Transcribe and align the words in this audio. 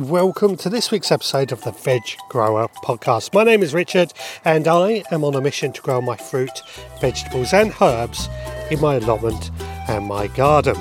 Welcome 0.00 0.56
to 0.56 0.70
this 0.70 0.90
week's 0.90 1.12
episode 1.12 1.52
of 1.52 1.62
the 1.62 1.72
Veg 1.72 2.00
Grower 2.30 2.68
Podcast. 2.82 3.34
My 3.34 3.44
name 3.44 3.62
is 3.62 3.74
Richard 3.74 4.14
and 4.46 4.66
I 4.66 5.04
am 5.10 5.24
on 5.24 5.34
a 5.34 5.42
mission 5.42 5.74
to 5.74 5.82
grow 5.82 6.00
my 6.00 6.16
fruit, 6.16 6.62
vegetables, 7.02 7.52
and 7.52 7.70
herbs 7.82 8.30
in 8.70 8.80
my 8.80 8.94
allotment 8.94 9.50
and 9.88 10.06
my 10.06 10.28
garden. 10.28 10.76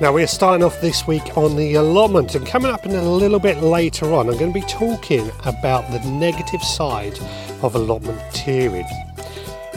Now, 0.00 0.14
we're 0.14 0.26
starting 0.28 0.64
off 0.64 0.80
this 0.80 1.06
week 1.06 1.36
on 1.36 1.56
the 1.56 1.74
allotment, 1.74 2.34
and 2.34 2.46
coming 2.46 2.72
up 2.72 2.86
in 2.86 2.92
a 2.92 3.02
little 3.02 3.38
bit 3.38 3.58
later 3.58 4.14
on, 4.14 4.30
I'm 4.30 4.38
going 4.38 4.50
to 4.50 4.60
be 4.60 4.66
talking 4.66 5.30
about 5.44 5.90
the 5.90 6.00
negative 6.10 6.62
side 6.62 7.18
of 7.60 7.74
allotment 7.74 8.18
tiering. 8.32 8.88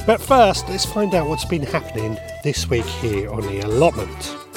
But 0.05 0.21
first, 0.21 0.69
let's 0.69 0.85
find 0.85 1.13
out 1.13 1.27
what's 1.27 1.43
been 1.43 1.63
happening 1.63 2.17
this 2.45 2.69
week 2.69 2.85
here 2.85 3.29
on 3.31 3.41
the 3.41 3.59
allotment. 3.65 4.48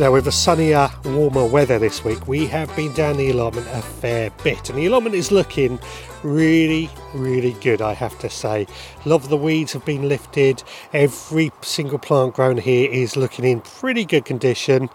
Now, 0.00 0.10
with 0.10 0.24
the 0.24 0.32
sunnier, 0.32 0.90
warmer 1.04 1.46
weather 1.46 1.78
this 1.78 2.02
week, 2.02 2.26
we 2.26 2.46
have 2.46 2.74
been 2.74 2.92
down 2.94 3.16
the 3.16 3.30
allotment 3.30 3.68
a 3.70 3.80
fair 3.80 4.30
bit, 4.42 4.68
and 4.68 4.76
the 4.76 4.86
allotment 4.86 5.14
is 5.14 5.30
looking 5.30 5.78
really, 6.24 6.90
really 7.14 7.52
good, 7.52 7.80
I 7.80 7.94
have 7.94 8.18
to 8.18 8.28
say. 8.28 8.66
A 9.04 9.08
lot 9.08 9.22
of 9.22 9.28
the 9.28 9.36
weeds 9.36 9.72
have 9.72 9.84
been 9.84 10.08
lifted, 10.08 10.64
every 10.92 11.52
single 11.62 12.00
plant 12.00 12.34
grown 12.34 12.58
here 12.58 12.90
is 12.90 13.16
looking 13.16 13.44
in 13.44 13.60
pretty 13.60 14.04
good 14.04 14.24
condition. 14.24 14.90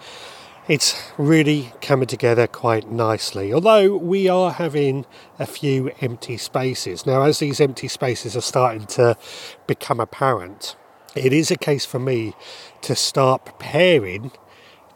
It's 0.68 1.02
really 1.18 1.72
coming 1.82 2.08
together 2.08 2.46
quite 2.46 2.92
nicely, 2.92 3.54
although 3.54 3.96
we 3.96 4.28
are 4.28 4.52
having 4.52 5.06
a 5.40 5.46
few 5.46 5.92
empty 6.02 6.36
spaces. 6.36 7.06
Now, 7.06 7.22
as 7.22 7.40
these 7.40 7.62
empty 7.62 7.88
spaces 7.88 8.36
are 8.36 8.42
starting 8.42 8.86
to 8.88 9.16
become 9.66 10.02
apparent, 10.02 10.76
it 11.16 11.32
is 11.32 11.52
a 11.52 11.58
case 11.58 11.86
for 11.86 12.00
me 12.00 12.34
to 12.82 12.96
start 12.96 13.46
preparing 13.46 14.34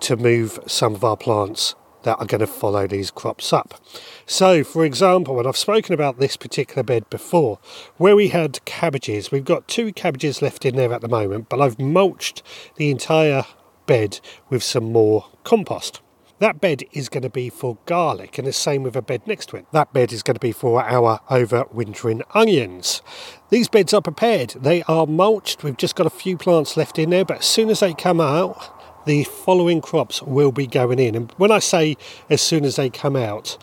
to 0.04 0.16
move 0.16 0.60
some 0.68 0.96
of 0.96 1.04
our 1.04 1.18
plants 1.18 1.76
that 2.04 2.20
are 2.20 2.26
going 2.26 2.40
to 2.40 2.48
follow 2.48 2.86
these 2.86 3.12
crops 3.12 3.52
up. 3.54 3.82
So, 4.26 4.64
for 4.64 4.86
example, 4.86 5.40
and 5.40 5.48
I've 5.48 5.58
spoken 5.58 5.94
about 5.94 6.20
this 6.20 6.38
particular 6.38 6.84
bed 6.84 7.10
before, 7.10 7.60
where 7.98 8.16
we 8.16 8.28
had 8.28 8.64
cabbages, 8.66 9.32
we've 9.32 9.46
got 9.46 9.68
two 9.68 9.92
cabbages 9.94 10.42
left 10.42 10.66
in 10.66 10.76
there 10.76 10.94
at 10.94 11.02
the 11.02 11.08
moment, 11.08 11.50
but 11.50 11.62
I've 11.62 11.80
mulched 11.80 12.44
the 12.76 12.90
entire 12.90 13.46
bed 13.86 14.20
with 14.50 14.64
some 14.64 14.92
more 14.92 15.28
compost. 15.44 16.02
That 16.40 16.60
bed 16.60 16.84
is 16.92 17.08
going 17.08 17.24
to 17.24 17.30
be 17.30 17.50
for 17.50 17.78
garlic, 17.86 18.38
and 18.38 18.46
the 18.46 18.52
same 18.52 18.84
with 18.84 18.98
a 18.98 19.02
bed 19.02 19.26
next 19.26 19.48
to 19.50 19.56
it. 19.56 19.66
That 19.72 19.94
bed 19.94 20.12
is 20.12 20.24
going 20.24 20.36
to 20.36 20.42
be 20.42 20.52
for 20.52 20.84
our 20.84 21.22
overwintering 21.30 22.22
onions. 22.34 23.02
These 23.50 23.70
beds 23.70 23.94
are 23.94 24.02
prepared, 24.02 24.50
they 24.60 24.84
are 24.84 25.08
mulched. 25.08 25.64
We've 25.64 25.78
just 25.78 25.96
got 25.96 26.08
a 26.08 26.10
few 26.10 26.36
plants 26.38 26.76
left 26.76 27.00
in 27.00 27.12
there, 27.12 27.24
but 27.24 27.38
as 27.38 27.46
soon 27.46 27.70
as 27.70 27.80
they 27.80 27.94
come 27.94 28.20
out, 28.20 28.83
the 29.06 29.24
following 29.24 29.82
crops 29.82 30.22
will 30.22 30.52
be 30.52 30.68
going 30.68 31.00
in. 31.00 31.16
And 31.16 31.32
when 31.38 31.52
I 31.52 31.60
say 31.60 31.98
as 32.30 32.42
soon 32.42 32.66
as 32.66 32.76
they 32.76 32.90
come 32.90 33.16
out, 33.16 33.58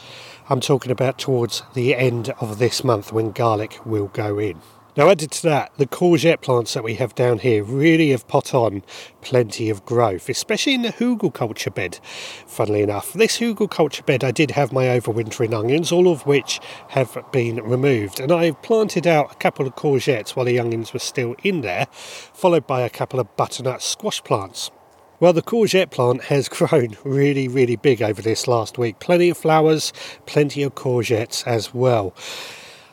I'm 0.48 0.60
talking 0.60 0.90
about 0.90 1.18
towards 1.18 1.62
the 1.74 1.94
end 1.94 2.30
of 2.40 2.58
this 2.58 2.82
month 2.82 3.12
when 3.12 3.32
garlic 3.32 3.78
will 3.86 4.08
go 4.08 4.38
in. 4.38 4.60
Now, 4.96 5.08
added 5.08 5.30
to 5.30 5.42
that, 5.44 5.70
the 5.76 5.86
courgette 5.86 6.40
plants 6.40 6.74
that 6.74 6.82
we 6.82 6.94
have 6.96 7.14
down 7.14 7.38
here 7.38 7.62
really 7.62 8.10
have 8.10 8.26
put 8.26 8.52
on 8.52 8.82
plenty 9.22 9.70
of 9.70 9.86
growth, 9.86 10.28
especially 10.28 10.74
in 10.74 10.82
the 10.82 10.88
hugelkultur 10.92 11.72
bed. 11.72 12.00
Funnily 12.46 12.82
enough, 12.82 13.12
this 13.12 13.38
hugelkultur 13.38 14.04
bed, 14.04 14.24
I 14.24 14.32
did 14.32 14.50
have 14.50 14.72
my 14.72 14.86
overwintering 14.86 15.54
onions, 15.54 15.92
all 15.92 16.08
of 16.08 16.26
which 16.26 16.58
have 16.88 17.16
been 17.30 17.62
removed, 17.62 18.18
and 18.18 18.32
I 18.32 18.50
planted 18.50 19.06
out 19.06 19.32
a 19.32 19.36
couple 19.36 19.64
of 19.66 19.76
courgettes 19.76 20.30
while 20.30 20.46
the 20.46 20.58
onions 20.58 20.92
were 20.92 20.98
still 20.98 21.36
in 21.44 21.60
there, 21.60 21.86
followed 21.92 22.66
by 22.66 22.80
a 22.80 22.90
couple 22.90 23.20
of 23.20 23.36
butternut 23.36 23.82
squash 23.82 24.22
plants. 24.24 24.72
Well, 25.20 25.34
the 25.34 25.42
courgette 25.42 25.90
plant 25.90 26.24
has 26.24 26.48
grown 26.48 26.96
really, 27.04 27.46
really 27.46 27.76
big 27.76 28.00
over 28.00 28.22
this 28.22 28.48
last 28.48 28.78
week. 28.78 28.98
Plenty 29.00 29.28
of 29.28 29.36
flowers, 29.36 29.92
plenty 30.24 30.62
of 30.62 30.74
courgettes 30.74 31.46
as 31.46 31.74
well. 31.74 32.14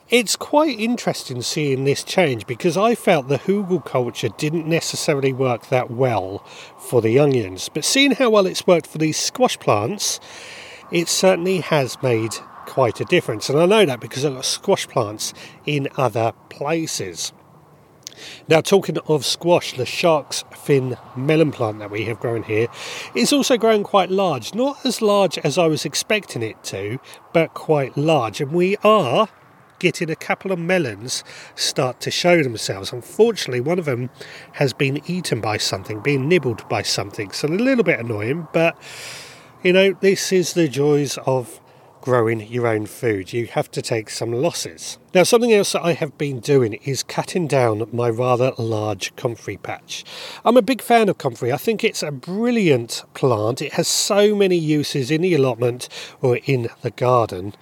It's 0.09 0.35
quite 0.35 0.77
interesting 0.77 1.41
seeing 1.41 1.85
this 1.85 2.03
change 2.03 2.45
because 2.45 2.75
I 2.75 2.95
felt 2.95 3.29
the 3.29 3.39
hugelkultur 3.39 4.35
didn't 4.35 4.67
necessarily 4.67 5.31
work 5.31 5.67
that 5.67 5.89
well 5.89 6.39
for 6.77 7.01
the 7.01 7.17
onions, 7.17 7.69
but 7.69 7.85
seeing 7.85 8.11
how 8.11 8.29
well 8.29 8.45
it's 8.45 8.67
worked 8.67 8.87
for 8.87 8.97
these 8.97 9.17
squash 9.17 9.57
plants, 9.57 10.19
it 10.91 11.07
certainly 11.07 11.61
has 11.61 12.01
made 12.03 12.33
quite 12.65 12.99
a 12.99 13.05
difference. 13.05 13.49
And 13.49 13.57
I 13.57 13.65
know 13.65 13.85
that 13.85 14.01
because 14.01 14.25
I've 14.25 14.35
got 14.35 14.45
squash 14.45 14.85
plants 14.87 15.33
in 15.65 15.87
other 15.95 16.33
places. 16.49 17.31
Now, 18.47 18.61
talking 18.61 18.97
of 19.07 19.25
squash, 19.25 19.75
the 19.75 19.85
shark's 19.85 20.43
fin 20.55 20.97
melon 21.15 21.51
plant 21.51 21.79
that 21.79 21.91
we 21.91 22.05
have 22.05 22.19
grown 22.19 22.43
here 22.43 22.67
is 23.15 23.33
also 23.33 23.57
growing 23.57 23.83
quite 23.83 24.09
large. 24.09 24.53
Not 24.53 24.85
as 24.85 25.01
large 25.01 25.37
as 25.39 25.57
I 25.57 25.67
was 25.67 25.85
expecting 25.85 26.41
it 26.41 26.63
to, 26.65 26.99
but 27.33 27.53
quite 27.53 27.97
large. 27.97 28.41
And 28.41 28.51
we 28.51 28.77
are 28.83 29.29
getting 29.79 30.09
a 30.09 30.15
couple 30.15 30.51
of 30.51 30.59
melons 30.59 31.23
start 31.55 31.99
to 32.01 32.11
show 32.11 32.41
themselves. 32.41 32.91
Unfortunately, 32.91 33.61
one 33.61 33.79
of 33.79 33.85
them 33.85 34.09
has 34.53 34.73
been 34.73 35.01
eaten 35.05 35.41
by 35.41 35.57
something, 35.57 35.99
being 35.99 36.27
nibbled 36.27 36.67
by 36.69 36.81
something. 36.81 37.31
So 37.31 37.47
a 37.47 37.49
little 37.49 37.83
bit 37.83 37.99
annoying, 37.99 38.47
but 38.53 38.77
you 39.63 39.73
know, 39.73 39.93
this 39.93 40.31
is 40.31 40.53
the 40.53 40.67
joys 40.67 41.17
of 41.25 41.59
growing 42.01 42.41
your 42.47 42.67
own 42.67 42.85
food, 42.85 43.33
you 43.33 43.47
have 43.47 43.69
to 43.71 43.81
take 43.81 44.09
some 44.09 44.31
losses. 44.31 44.97
Now, 45.13 45.23
something 45.23 45.53
else 45.53 45.73
that 45.73 45.83
I 45.83 45.93
have 45.93 46.17
been 46.17 46.39
doing 46.39 46.73
is 46.73 47.03
cutting 47.03 47.47
down 47.47 47.87
my 47.91 48.09
rather 48.09 48.51
large 48.57 49.15
comfrey 49.15 49.57
patch. 49.57 50.03
I'm 50.45 50.57
a 50.57 50.61
big 50.61 50.81
fan 50.81 51.09
of 51.09 51.17
comfrey. 51.17 51.51
I 51.51 51.57
think 51.57 51.83
it's 51.83 52.03
a 52.03 52.11
brilliant 52.11 53.03
plant. 53.13 53.61
It 53.61 53.73
has 53.73 53.87
so 53.87 54.35
many 54.35 54.57
uses 54.57 55.09
in 55.11 55.21
the 55.21 55.33
allotment 55.33 55.89
or 56.21 56.37
in 56.45 56.69
the 56.81 56.91
garden, 56.91 57.53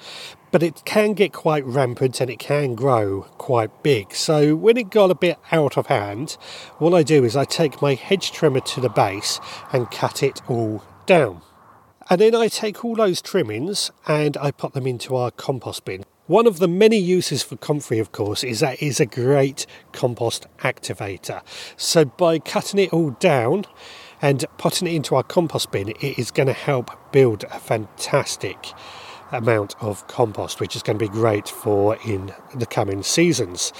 but 0.52 0.63
it 0.63 0.84
can 0.85 1.13
get 1.13 1.34
quite 1.34 1.66
rampant 1.66 2.22
and 2.22 2.29
it 2.29 2.40
can 2.40 2.75
grow 2.75 3.22
quite 3.38 3.84
big. 3.84 4.13
So 4.16 4.56
when 4.56 4.78
it 4.78 4.90
got 4.90 5.12
a 5.12 5.16
bit 5.16 5.38
out 5.52 5.78
of 5.78 5.88
hand, 5.88 6.38
what 6.78 6.94
I 6.94 7.03
do 7.03 7.23
is 7.23 7.35
I 7.35 7.46
take 7.46 7.81
my 7.81 7.94
hedge 7.94 8.31
trimmer 8.31 8.62
to 8.62 8.81
the 8.81 8.90
base 8.90 9.40
and 9.72 9.91
cut 9.91 10.23
it 10.23 10.41
all 10.50 10.84
down. 11.06 11.41
And 12.07 12.21
then 12.21 12.35
I 12.35 12.49
take 12.49 12.85
all 12.85 12.95
those 12.95 13.21
trimmings 13.21 13.89
and 14.07 14.38
I 14.38 14.51
put 14.51 14.73
them 14.73 14.85
into 14.85 15.16
our 15.16 15.31
compost 15.31 15.85
bin. 15.85 16.03
One 16.27 16.45
of 16.45 16.59
the 16.59 16.67
many 16.67 16.97
uses 16.97 17.41
for 17.41 17.55
comfrey, 17.55 17.99
of 17.99 18.11
course, 18.11 18.43
is 18.43 18.59
that 18.59 18.75
it 18.75 18.85
is 18.85 18.99
a 18.99 19.05
great 19.05 19.66
compost 19.91 20.45
activator. 20.59 21.41
So 21.77 22.05
by 22.05 22.39
cutting 22.39 22.79
it 22.79 22.93
all 22.93 23.11
down 23.11 23.66
and 24.21 24.45
putting 24.57 24.88
it 24.88 24.93
into 24.93 25.16
our 25.16 25.23
compost 25.23 25.71
bin, 25.71 25.89
it 25.89 26.19
is 26.19 26.31
going 26.31 26.47
to 26.47 26.53
help 26.53 27.11
build 27.11 27.43
a 27.45 27.59
fantastic 27.59 28.72
amount 29.31 29.75
of 29.81 30.07
compost, 30.07 30.59
which 30.59 30.75
is 30.75 30.83
going 30.83 30.99
to 30.99 31.05
be 31.05 31.09
great 31.09 31.47
for 31.47 31.97
in 32.05 32.33
the 32.53 32.66
coming 32.66 33.01
seasons. 33.01 33.73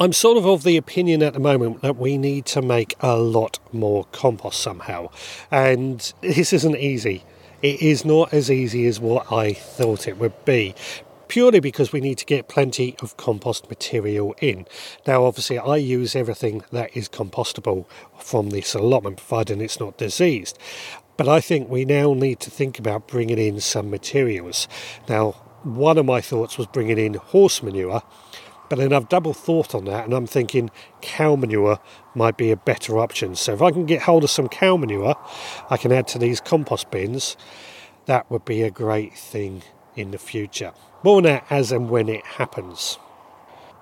I'm 0.00 0.12
sort 0.12 0.38
of 0.38 0.46
of 0.46 0.62
the 0.62 0.76
opinion 0.76 1.24
at 1.24 1.32
the 1.32 1.40
moment 1.40 1.82
that 1.82 1.96
we 1.96 2.18
need 2.18 2.46
to 2.46 2.62
make 2.62 2.94
a 3.00 3.16
lot 3.16 3.58
more 3.72 4.04
compost 4.12 4.60
somehow. 4.60 5.10
And 5.50 6.12
this 6.20 6.52
isn't 6.52 6.76
easy. 6.76 7.24
It 7.62 7.82
is 7.82 8.04
not 8.04 8.32
as 8.32 8.48
easy 8.48 8.86
as 8.86 9.00
what 9.00 9.32
I 9.32 9.52
thought 9.54 10.06
it 10.06 10.18
would 10.18 10.44
be 10.44 10.76
purely 11.26 11.58
because 11.58 11.92
we 11.92 12.00
need 12.00 12.16
to 12.18 12.24
get 12.24 12.46
plenty 12.46 12.94
of 13.02 13.16
compost 13.16 13.68
material 13.68 14.36
in. 14.40 14.68
Now, 15.04 15.24
obviously, 15.24 15.58
I 15.58 15.76
use 15.76 16.14
everything 16.14 16.62
that 16.70 16.96
is 16.96 17.08
compostable 17.08 17.84
from 18.20 18.50
this 18.50 18.74
allotment, 18.74 19.16
providing 19.16 19.60
it's 19.60 19.80
not 19.80 19.98
diseased. 19.98 20.60
But 21.16 21.28
I 21.28 21.40
think 21.40 21.68
we 21.68 21.84
now 21.84 22.14
need 22.14 22.38
to 22.40 22.50
think 22.50 22.78
about 22.78 23.08
bringing 23.08 23.38
in 23.38 23.60
some 23.60 23.90
materials. 23.90 24.68
Now, 25.08 25.32
one 25.64 25.98
of 25.98 26.06
my 26.06 26.20
thoughts 26.20 26.56
was 26.56 26.68
bringing 26.68 26.98
in 26.98 27.14
horse 27.14 27.64
manure 27.64 28.02
but 28.68 28.78
then 28.78 28.92
I've 28.92 29.08
double 29.08 29.32
thought 29.32 29.74
on 29.74 29.84
that 29.86 30.04
and 30.04 30.14
I'm 30.14 30.26
thinking 30.26 30.70
cow 31.00 31.36
manure 31.36 31.78
might 32.14 32.36
be 32.36 32.50
a 32.50 32.56
better 32.56 32.98
option. 32.98 33.34
So 33.34 33.54
if 33.54 33.62
I 33.62 33.70
can 33.70 33.86
get 33.86 34.02
hold 34.02 34.24
of 34.24 34.30
some 34.30 34.48
cow 34.48 34.76
manure, 34.76 35.16
I 35.70 35.76
can 35.76 35.92
add 35.92 36.08
to 36.08 36.18
these 36.18 36.40
compost 36.40 36.90
bins. 36.90 37.36
That 38.06 38.30
would 38.30 38.44
be 38.44 38.62
a 38.62 38.70
great 38.70 39.14
thing 39.14 39.62
in 39.96 40.10
the 40.10 40.18
future. 40.18 40.72
More 41.02 41.18
on 41.18 41.24
that 41.24 41.46
as 41.50 41.72
and 41.72 41.90
when 41.90 42.08
it 42.08 42.24
happens. 42.24 42.98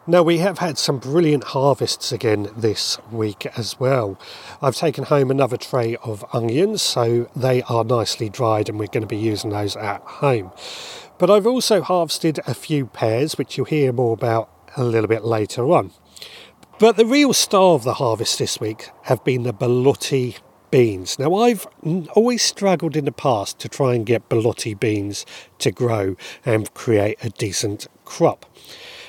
Now, 0.08 0.22
we 0.22 0.38
have 0.38 0.58
had 0.58 0.78
some 0.78 0.98
brilliant 0.98 1.42
harvests 1.42 2.12
again 2.12 2.48
this 2.56 2.96
week 3.10 3.44
as 3.58 3.80
well. 3.80 4.16
I've 4.62 4.76
taken 4.76 5.02
home 5.02 5.32
another 5.32 5.56
tray 5.56 5.96
of 5.96 6.24
onions, 6.32 6.80
so 6.80 7.28
they 7.34 7.62
are 7.62 7.82
nicely 7.82 8.28
dried, 8.28 8.68
and 8.68 8.78
we're 8.78 8.86
going 8.86 9.00
to 9.00 9.08
be 9.08 9.16
using 9.16 9.50
those 9.50 9.74
at 9.74 10.02
home. 10.02 10.52
But 11.18 11.28
I've 11.28 11.46
also 11.46 11.82
harvested 11.82 12.38
a 12.46 12.54
few 12.54 12.86
pears, 12.86 13.36
which 13.36 13.56
you'll 13.56 13.66
hear 13.66 13.92
more 13.92 14.12
about 14.12 14.48
a 14.76 14.84
little 14.84 15.08
bit 15.08 15.24
later 15.24 15.72
on. 15.72 15.92
But 16.78 16.96
the 16.96 17.06
real 17.06 17.32
star 17.32 17.74
of 17.74 17.84
the 17.84 17.94
harvest 17.94 18.38
this 18.38 18.60
week 18.60 18.90
have 19.04 19.24
been 19.24 19.44
the 19.44 19.52
Borlotti 19.52 20.36
beans. 20.70 21.18
Now, 21.18 21.34
I've 21.34 21.66
always 22.14 22.42
struggled 22.42 22.96
in 22.96 23.06
the 23.06 23.12
past 23.12 23.58
to 23.60 23.68
try 23.68 23.94
and 23.94 24.04
get 24.04 24.28
Borlotti 24.28 24.78
beans 24.78 25.24
to 25.58 25.70
grow 25.70 26.16
and 26.44 26.72
create 26.74 27.16
a 27.24 27.30
decent 27.30 27.86
crop. 28.04 28.44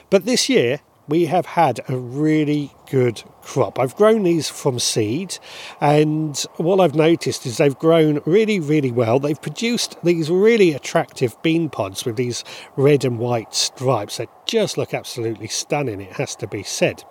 But 0.10 0.26
this 0.26 0.48
year, 0.48 0.80
we 1.08 1.26
have 1.26 1.46
had 1.46 1.80
a 1.88 1.98
really 1.98 2.72
good 2.90 3.24
crop. 3.42 3.80
I've 3.80 3.96
grown 3.96 4.24
these 4.24 4.50
from 4.50 4.80
seed, 4.80 5.38
and 5.80 6.38
what 6.58 6.80
I've 6.80 6.96
noticed 6.96 7.46
is 7.46 7.58
they've 7.58 7.78
grown 7.78 8.22
really, 8.26 8.60
really 8.60 8.92
well. 8.92 9.20
They've 9.20 9.42
produced 9.42 9.98
these 10.04 10.30
really 10.30 10.74
attractive 10.74 11.42
bean 11.42 11.70
pods 11.70 12.06
with 12.06 12.18
these 12.18 12.44
red 12.76 13.06
and 13.06 13.20
white 13.20 13.54
stripes 13.54 14.18
that 14.18 14.30
just 14.46 14.78
look 14.78 14.94
absolutely 14.94 15.48
stunning, 15.48 16.02
it 16.02 16.14
has 16.14 16.36
to 16.38 16.48
be 16.48 16.64
said. 16.64 17.04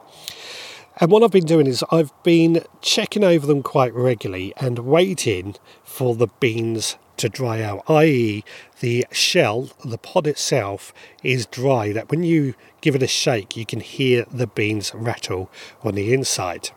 And 0.98 1.10
what 1.10 1.22
I've 1.22 1.30
been 1.30 1.44
doing 1.44 1.66
is 1.66 1.84
I've 1.90 2.12
been 2.22 2.64
checking 2.80 3.22
over 3.22 3.46
them 3.46 3.62
quite 3.62 3.92
regularly 3.92 4.54
and 4.56 4.78
waiting 4.78 5.56
for 5.84 6.14
the 6.14 6.28
beans 6.40 6.96
to 7.18 7.28
dry 7.28 7.62
out, 7.62 7.82
i.e., 7.88 8.44
the 8.80 9.06
shell, 9.10 9.70
the 9.84 9.98
pod 9.98 10.26
itself, 10.26 10.92
is 11.22 11.46
dry. 11.46 11.92
That 11.92 12.10
when 12.10 12.22
you 12.22 12.54
give 12.86 12.94
it 12.94 13.02
a 13.02 13.08
shake, 13.08 13.56
you 13.56 13.66
can 13.66 13.80
hear 13.80 14.24
the 14.30 14.46
beans 14.46 14.94
rattle 14.94 15.50
on 15.82 15.96
the 15.96 16.14
inside. 16.14 16.70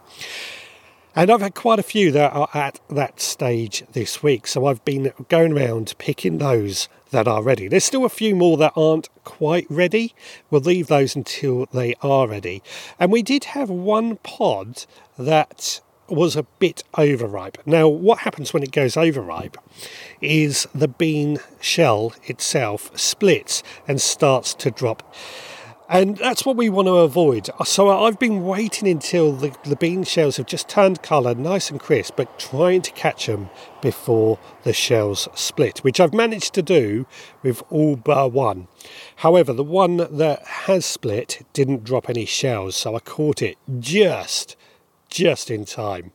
And 1.16 1.30
I've 1.30 1.42
had 1.42 1.54
quite 1.54 1.78
a 1.78 1.84
few 1.84 2.12
that 2.14 2.34
are 2.34 2.50
at 2.52 2.80
that 2.90 3.22
stage 3.22 3.84
this 3.92 4.24
week, 4.24 4.48
so 4.48 4.66
I've 4.66 4.84
been 4.84 5.14
going 5.28 5.56
around 5.56 5.94
picking 6.00 6.40
those 6.40 6.90
that 7.12 7.28
are 7.28 7.44
ready. 7.44 7.68
There's 7.68 7.86
still 7.86 8.06
a 8.06 8.10
few 8.10 8.36
more 8.36 8.58
that 8.58 8.74
aren't 8.76 9.08
quite 9.24 9.68
ready. 9.70 10.16
We'll 10.50 10.62
leave 10.62 10.88
those 10.88 11.16
until 11.16 11.68
they 11.72 11.94
are 12.02 12.28
ready. 12.28 12.64
And 13.00 13.12
we 13.12 13.22
did 13.22 13.44
have 13.44 13.70
one 13.70 14.16
pod 14.16 14.88
that 15.16 15.80
was 16.08 16.36
a 16.36 16.44
bit 16.58 16.84
overripe. 16.98 17.60
Now, 17.68 17.88
what 17.88 18.22
happens 18.22 18.52
when 18.52 18.64
it 18.64 18.72
goes 18.72 18.98
overripe 18.98 19.58
is 20.22 20.68
the 20.74 20.88
bean 20.88 21.38
shell 21.62 22.14
itself 22.24 22.98
splits 22.98 23.62
and 23.88 24.02
starts 24.02 24.56
to 24.56 24.72
drop. 24.72 25.14
And 25.91 26.18
that's 26.18 26.45
what 26.45 26.56
we 26.56 26.69
want 26.69 26.88
to 26.88 26.97
avoid. 26.97 27.50
Uh, 27.57 27.63
so 27.63 27.89
uh, 27.89 28.03
I've 28.03 28.19
been 28.19 28.44
waiting 28.44 28.88
until 28.88 29.31
the, 29.33 29.56
the 29.65 29.75
bean 29.75 30.03
shells 30.03 30.38
have 30.38 30.45
just 30.45 30.69
turned 30.69 31.01
colour, 31.01 31.33
nice 31.33 31.71
and 31.71 31.80
crisp, 31.80 32.13
but 32.15 32.38
trying 32.38 32.83
to 32.83 32.91
catch 32.91 33.25
them 33.25 33.50
before 33.81 34.38
the 34.62 34.71
shells 34.71 35.27
split, 35.33 35.80
which 35.80 36.00
I've 36.00 36.13
managed 36.13 36.53
to 36.53 36.62
do 36.62 37.07
with 37.41 37.63
all 37.71 37.95
but 37.95 38.31
one. 38.31 38.68
However, 39.18 39.51
the 39.51 39.63
one 39.63 39.97
that 39.97 40.45
has 40.45 40.86
split 40.86 41.44
didn't 41.53 41.86
drop 41.86 42.07
any 42.07 42.25
shells, 42.25 42.75
so 42.75 42.95
I 42.95 43.00
caught 43.00 43.41
it 43.41 43.57
just 43.80 44.56
just 45.09 45.50
in 45.50 45.65
time. 45.65 46.12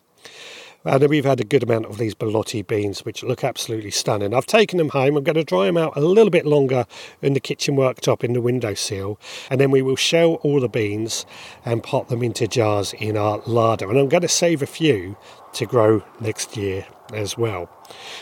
And 0.87 1.09
we've 1.09 1.25
had 1.25 1.41
a 1.41 1.45
good 1.45 1.63
amount 1.63 1.87
of 1.87 1.97
these 1.97 2.15
Borlotti 2.15 2.67
beans, 2.67 3.07
which 3.07 3.23
look 3.23 3.43
absolutely 3.43 3.91
stunning. 3.91 4.35
I've 4.35 4.45
taken 4.45 4.77
them 4.77 4.91
home. 4.91 5.17
I'm 5.17 5.25
going 5.25 5.37
to 5.37 5.45
dry 5.45 5.65
them 5.65 5.79
out 5.79 5.97
a 5.97 6.01
little 6.01 6.31
bit 6.31 6.45
longer 6.45 6.85
in 7.23 7.33
the 7.33 7.41
kitchen 7.41 7.75
worktop 7.75 8.23
in 8.23 8.35
the 8.35 8.43
windowsill. 8.43 9.19
And 9.49 9.59
then 9.59 9.71
we 9.71 9.81
will 9.81 9.97
shell 9.97 10.35
all 10.43 10.61
the 10.61 10.69
beans 10.69 11.25
and 11.65 11.83
pot 11.83 12.09
them 12.09 12.23
into 12.23 12.47
jars 12.47 12.93
in 12.93 13.17
our 13.17 13.41
larder. 13.47 13.89
And 13.89 13.99
I'm 13.99 14.11
going 14.11 14.23
to 14.23 14.29
save 14.29 14.61
a 14.61 14.67
few 14.67 15.17
to 15.55 15.65
grow 15.65 16.05
next 16.21 16.57
year 16.57 16.87
as 17.15 17.39
well. 17.39 17.71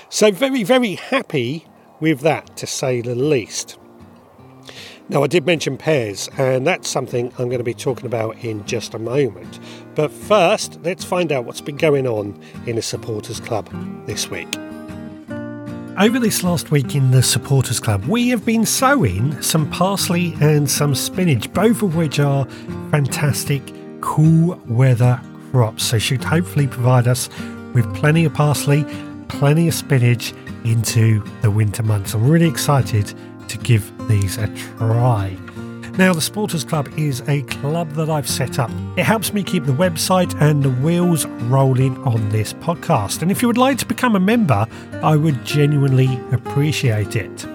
So, 0.08 0.30
very, 0.30 0.62
very 0.62 0.94
happy 0.94 1.66
with 1.98 2.20
that, 2.20 2.56
to 2.58 2.66
say 2.66 3.00
the 3.00 3.14
least. 3.14 3.78
Now, 5.08 5.24
I 5.24 5.26
did 5.26 5.44
mention 5.44 5.76
pears, 5.76 6.30
and 6.38 6.66
that's 6.66 6.88
something 6.88 7.32
I'm 7.38 7.46
going 7.46 7.58
to 7.58 7.64
be 7.64 7.74
talking 7.74 8.06
about 8.06 8.36
in 8.44 8.64
just 8.66 8.94
a 8.94 8.98
moment. 8.98 9.58
But 9.94 10.12
first, 10.12 10.78
let's 10.84 11.04
find 11.04 11.32
out 11.32 11.44
what's 11.44 11.60
been 11.60 11.76
going 11.76 12.06
on 12.06 12.40
in 12.66 12.76
the 12.76 12.82
Supporters 12.82 13.40
Club 13.40 13.68
this 14.06 14.30
week. 14.30 14.48
Over 15.98 16.18
this 16.18 16.42
last 16.42 16.70
week 16.70 16.94
in 16.94 17.10
the 17.10 17.22
Supporters 17.22 17.80
Club, 17.80 18.04
we 18.04 18.28
have 18.28 18.46
been 18.46 18.64
sowing 18.64 19.40
some 19.42 19.68
parsley 19.70 20.34
and 20.40 20.70
some 20.70 20.94
spinach, 20.94 21.52
both 21.52 21.82
of 21.82 21.96
which 21.96 22.18
are 22.20 22.46
fantastic, 22.90 23.62
cool 24.00 24.58
weather 24.68 25.20
crops. 25.50 25.82
So, 25.82 25.98
should 25.98 26.22
hopefully 26.24 26.68
provide 26.68 27.08
us 27.08 27.28
with 27.74 27.92
plenty 27.94 28.24
of 28.24 28.32
parsley, 28.32 28.86
plenty 29.28 29.68
of 29.68 29.74
spinach 29.74 30.32
into 30.64 31.22
the 31.42 31.50
winter 31.50 31.82
months. 31.82 32.14
I'm 32.14 32.28
really 32.28 32.48
excited 32.48 33.12
to 33.52 33.58
give 33.58 33.92
these 34.08 34.38
a 34.38 34.48
try. 34.76 35.36
Now, 35.98 36.14
the 36.14 36.22
Supporters 36.22 36.64
Club 36.64 36.88
is 36.96 37.20
a 37.28 37.42
club 37.42 37.90
that 37.92 38.08
I've 38.08 38.26
set 38.26 38.58
up. 38.58 38.70
It 38.96 39.04
helps 39.04 39.34
me 39.34 39.42
keep 39.42 39.66
the 39.66 39.72
website 39.72 40.34
and 40.40 40.62
the 40.62 40.70
wheels 40.70 41.26
rolling 41.26 42.02
on 42.04 42.30
this 42.30 42.54
podcast. 42.54 43.20
And 43.20 43.30
if 43.30 43.42
you 43.42 43.48
would 43.48 43.58
like 43.58 43.76
to 43.78 43.84
become 43.84 44.16
a 44.16 44.20
member, 44.20 44.66
I 45.02 45.16
would 45.16 45.44
genuinely 45.44 46.18
appreciate 46.32 47.14
it. 47.14 47.46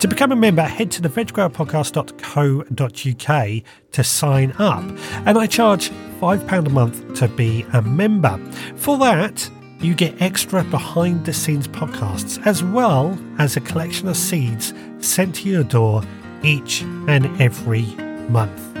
To 0.00 0.08
become 0.08 0.30
a 0.30 0.36
member, 0.36 0.60
head 0.60 0.90
to 0.90 1.00
the 1.00 1.08
veggrowerpodcast.co.uk 1.08 3.62
to 3.92 4.04
sign 4.04 4.52
up. 4.58 4.84
And 5.24 5.38
I 5.38 5.46
charge 5.46 5.88
£5 6.20 6.66
a 6.66 6.70
month 6.70 7.14
to 7.14 7.28
be 7.28 7.64
a 7.72 7.80
member. 7.80 8.38
For 8.76 8.98
that, 8.98 9.50
you 9.80 9.94
get 9.94 10.20
extra 10.20 10.64
behind 10.64 11.24
the 11.24 11.32
scenes 11.32 11.68
podcasts 11.68 12.44
as 12.46 12.62
well 12.62 13.18
as 13.38 13.56
a 13.56 13.60
collection 13.60 14.08
of 14.08 14.16
seeds 14.16 14.72
sent 15.00 15.34
to 15.36 15.48
your 15.48 15.64
door 15.64 16.02
each 16.42 16.82
and 17.08 17.40
every 17.40 17.84
month. 18.28 18.74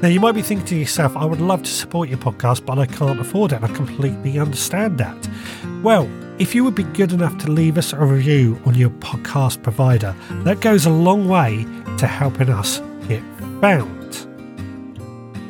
Now, 0.00 0.08
you 0.08 0.20
might 0.20 0.32
be 0.32 0.42
thinking 0.42 0.66
to 0.66 0.76
yourself, 0.76 1.16
I 1.16 1.24
would 1.24 1.40
love 1.40 1.64
to 1.64 1.70
support 1.70 2.08
your 2.08 2.18
podcast, 2.18 2.64
but 2.64 2.78
I 2.78 2.86
can't 2.86 3.18
afford 3.18 3.52
it. 3.52 3.62
I 3.62 3.68
completely 3.68 4.38
understand 4.38 4.96
that. 4.98 5.28
Well, 5.82 6.08
if 6.38 6.54
you 6.54 6.62
would 6.62 6.76
be 6.76 6.84
good 6.84 7.12
enough 7.12 7.36
to 7.38 7.50
leave 7.50 7.76
us 7.76 7.92
a 7.92 8.04
review 8.04 8.62
on 8.64 8.76
your 8.76 8.90
podcast 8.90 9.60
provider, 9.64 10.14
that 10.44 10.60
goes 10.60 10.86
a 10.86 10.90
long 10.90 11.28
way 11.28 11.66
to 11.98 12.06
helping 12.06 12.48
us 12.48 12.80
get 13.08 13.22
found. 13.60 13.97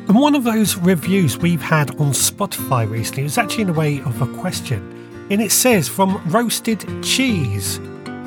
And 0.09 0.17
one 0.17 0.33
of 0.33 0.43
those 0.43 0.75
reviews 0.75 1.37
we've 1.37 1.61
had 1.61 1.91
on 1.91 2.13
Spotify 2.13 2.89
recently 2.89 3.21
was 3.21 3.37
actually 3.37 3.61
in 3.61 3.67
the 3.67 3.73
way 3.73 4.01
of 4.01 4.19
a 4.23 4.37
question. 4.39 5.27
And 5.29 5.39
it 5.39 5.51
says, 5.51 5.87
from 5.87 6.19
roasted 6.31 6.83
cheese, 7.03 7.77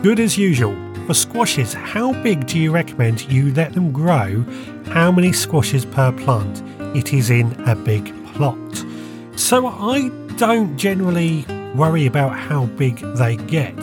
good 0.00 0.20
as 0.20 0.38
usual. 0.38 0.76
For 1.08 1.14
squashes, 1.14 1.74
how 1.74 2.12
big 2.22 2.46
do 2.46 2.56
you 2.60 2.70
recommend 2.70 3.22
you 3.22 3.52
let 3.54 3.72
them 3.72 3.90
grow? 3.90 4.44
How 4.92 5.10
many 5.10 5.32
squashes 5.32 5.84
per 5.84 6.12
plant? 6.12 6.62
It 6.96 7.12
is 7.12 7.30
in 7.30 7.50
a 7.68 7.74
big 7.74 8.14
plot. 8.28 8.84
So 9.34 9.66
I 9.66 10.08
don't 10.36 10.76
generally 10.76 11.44
worry 11.74 12.06
about 12.06 12.38
how 12.38 12.66
big 12.66 12.98
they 13.16 13.34
get. 13.34 13.76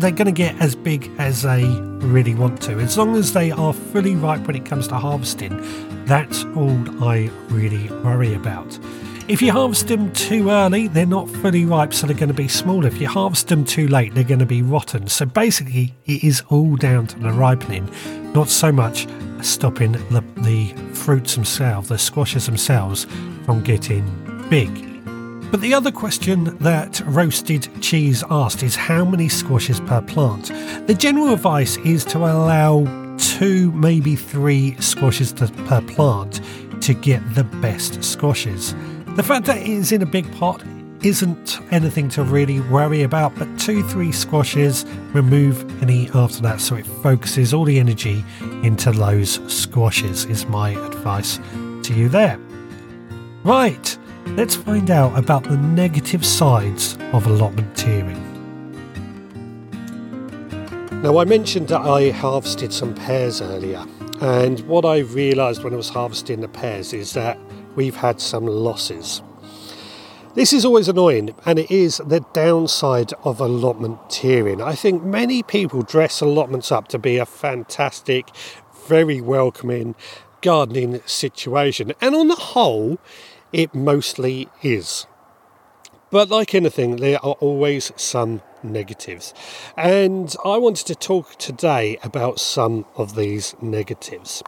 They're 0.00 0.10
going 0.10 0.26
to 0.26 0.32
get 0.32 0.60
as 0.60 0.74
big 0.74 1.08
as 1.18 1.42
they 1.42 1.64
really 1.64 2.34
want 2.34 2.60
to. 2.62 2.72
As 2.80 2.98
long 2.98 3.14
as 3.14 3.34
they 3.34 3.52
are 3.52 3.72
fully 3.72 4.16
ripe 4.16 4.48
when 4.48 4.56
it 4.56 4.64
comes 4.64 4.88
to 4.88 4.96
harvesting, 4.96 5.60
that's 6.10 6.44
all 6.56 7.04
I 7.04 7.30
really 7.50 7.88
worry 8.02 8.34
about. 8.34 8.78
If 9.28 9.40
you 9.40 9.52
harvest 9.52 9.86
them 9.86 10.12
too 10.12 10.50
early, 10.50 10.88
they're 10.88 11.06
not 11.06 11.28
fully 11.28 11.64
ripe, 11.64 11.94
so 11.94 12.08
they're 12.08 12.16
going 12.16 12.30
to 12.30 12.34
be 12.34 12.48
small. 12.48 12.84
If 12.84 13.00
you 13.00 13.06
harvest 13.06 13.46
them 13.46 13.64
too 13.64 13.86
late, 13.86 14.12
they're 14.12 14.24
going 14.24 14.40
to 14.40 14.46
be 14.46 14.60
rotten. 14.60 15.06
So 15.06 15.24
basically, 15.24 15.94
it 16.06 16.24
is 16.24 16.42
all 16.48 16.74
down 16.74 17.06
to 17.06 17.18
the 17.20 17.30
ripening, 17.30 17.88
not 18.32 18.48
so 18.48 18.72
much 18.72 19.06
stopping 19.40 19.92
the, 19.92 20.24
the 20.38 20.74
fruits 20.94 21.36
themselves, 21.36 21.90
the 21.90 21.98
squashes 21.98 22.46
themselves, 22.46 23.06
from 23.44 23.62
getting 23.62 24.04
big. 24.50 24.90
But 25.52 25.60
the 25.60 25.74
other 25.74 25.92
question 25.92 26.56
that 26.58 27.00
Roasted 27.06 27.68
Cheese 27.80 28.24
asked 28.30 28.64
is 28.64 28.74
how 28.74 29.04
many 29.04 29.28
squashes 29.28 29.78
per 29.78 30.00
plant? 30.00 30.46
The 30.88 30.94
general 30.94 31.32
advice 31.32 31.76
is 31.78 32.04
to 32.06 32.18
allow 32.18 32.99
two, 33.40 33.72
maybe 33.72 34.16
three 34.16 34.78
squashes 34.82 35.32
to, 35.32 35.46
per 35.64 35.80
plant 35.80 36.42
to 36.82 36.92
get 36.92 37.22
the 37.34 37.44
best 37.44 38.04
squashes. 38.04 38.74
The 39.16 39.22
fact 39.22 39.46
that 39.46 39.56
it 39.56 39.66
is 39.66 39.92
in 39.92 40.02
a 40.02 40.06
big 40.06 40.30
pot 40.32 40.62
isn't 41.02 41.58
anything 41.72 42.10
to 42.10 42.22
really 42.22 42.60
worry 42.60 43.02
about, 43.02 43.34
but 43.36 43.48
two, 43.58 43.82
three 43.88 44.12
squashes, 44.12 44.84
remove 45.14 45.64
any 45.82 46.10
after 46.10 46.42
that 46.42 46.60
so 46.60 46.76
it 46.76 46.86
focuses 46.86 47.54
all 47.54 47.64
the 47.64 47.80
energy 47.80 48.22
into 48.62 48.92
those 48.92 49.40
squashes, 49.50 50.26
is 50.26 50.44
my 50.44 50.72
advice 50.72 51.38
to 51.82 51.94
you 51.94 52.10
there. 52.10 52.38
Right, 53.42 53.98
let's 54.36 54.54
find 54.54 54.90
out 54.90 55.18
about 55.18 55.44
the 55.44 55.56
negative 55.56 56.26
sides 56.26 56.92
of 57.14 57.24
allotmenteering. 57.24 58.29
Now, 61.02 61.16
I 61.16 61.24
mentioned 61.24 61.68
that 61.68 61.80
I 61.80 62.10
harvested 62.10 62.74
some 62.74 62.94
pears 62.94 63.40
earlier, 63.40 63.86
and 64.20 64.60
what 64.68 64.84
I 64.84 64.98
realised 64.98 65.64
when 65.64 65.72
I 65.72 65.78
was 65.78 65.88
harvesting 65.88 66.42
the 66.42 66.48
pears 66.48 66.92
is 66.92 67.14
that 67.14 67.38
we've 67.74 67.96
had 67.96 68.20
some 68.20 68.44
losses. 68.44 69.22
This 70.34 70.52
is 70.52 70.66
always 70.66 70.88
annoying, 70.88 71.34
and 71.46 71.58
it 71.58 71.70
is 71.70 72.02
the 72.06 72.20
downside 72.34 73.14
of 73.24 73.40
allotment 73.40 73.98
tiering. 74.10 74.62
I 74.62 74.74
think 74.74 75.02
many 75.02 75.42
people 75.42 75.80
dress 75.80 76.20
allotments 76.20 76.70
up 76.70 76.88
to 76.88 76.98
be 76.98 77.16
a 77.16 77.24
fantastic, 77.24 78.28
very 78.86 79.22
welcoming 79.22 79.94
gardening 80.42 81.00
situation, 81.06 81.94
and 82.02 82.14
on 82.14 82.28
the 82.28 82.34
whole, 82.34 82.98
it 83.54 83.74
mostly 83.74 84.50
is. 84.60 85.06
But 86.10 86.28
like 86.28 86.54
anything, 86.54 86.96
there 86.96 87.24
are 87.24 87.36
always 87.40 87.90
some 87.96 88.42
negatives. 88.62 89.34
And 89.76 90.34
I 90.44 90.56
wanted 90.58 90.86
to 90.86 90.94
talk 90.94 91.36
today 91.36 91.98
about 92.02 92.40
some 92.40 92.86
of 92.96 93.14
these 93.16 93.54
negatives. 93.60 94.42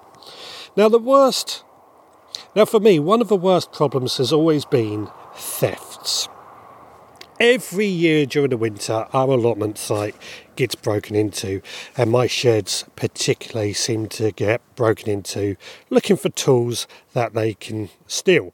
Now, 0.77 0.89
the 0.89 0.99
worst 0.99 1.65
Now, 2.55 2.67
for 2.67 2.81
me, 2.81 2.99
one 2.99 3.21
of 3.23 3.29
the 3.29 3.37
worst 3.37 3.73
problems 3.73 4.19
has 4.19 4.33
always 4.33 4.65
been 4.67 5.09
thefts. 5.35 6.29
Every 7.41 7.87
year 7.87 8.27
during 8.27 8.51
the 8.51 8.57
winter, 8.57 9.07
our 9.13 9.29
allotment 9.31 9.79
site 9.79 10.15
gets 10.55 10.75
broken 10.75 11.17
into, 11.17 11.63
and 11.97 12.11
my 12.11 12.27
sheds 12.27 12.85
particularly 12.95 13.73
seem 13.73 14.07
to 14.11 14.33
get 14.33 14.61
broken 14.77 15.09
into 15.11 15.57
looking 15.91 16.17
for 16.17 16.29
tools 16.29 16.87
that 17.15 17.33
they 17.33 17.55
can 17.55 17.89
steal. 18.07 18.53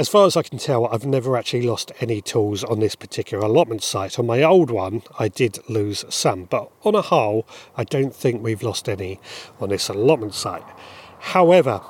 As 0.00 0.08
far 0.08 0.24
as 0.24 0.34
I 0.34 0.42
can 0.42 0.56
tell, 0.56 0.86
I've 0.86 1.04
never 1.04 1.36
actually 1.36 1.60
lost 1.60 1.92
any 2.00 2.22
tools 2.22 2.64
on 2.64 2.80
this 2.80 2.94
particular 2.94 3.44
allotment 3.44 3.82
site. 3.82 4.18
On 4.18 4.24
my 4.24 4.42
old 4.42 4.70
one, 4.70 5.02
I 5.18 5.28
did 5.28 5.58
lose 5.68 6.06
some, 6.08 6.44
but 6.44 6.70
on 6.84 6.94
a 6.94 7.02
whole, 7.02 7.46
I 7.76 7.84
don't 7.84 8.16
think 8.16 8.42
we've 8.42 8.62
lost 8.62 8.88
any 8.88 9.20
on 9.60 9.68
this 9.68 9.90
allotment 9.90 10.32
site. 10.32 10.64
However, 11.18 11.82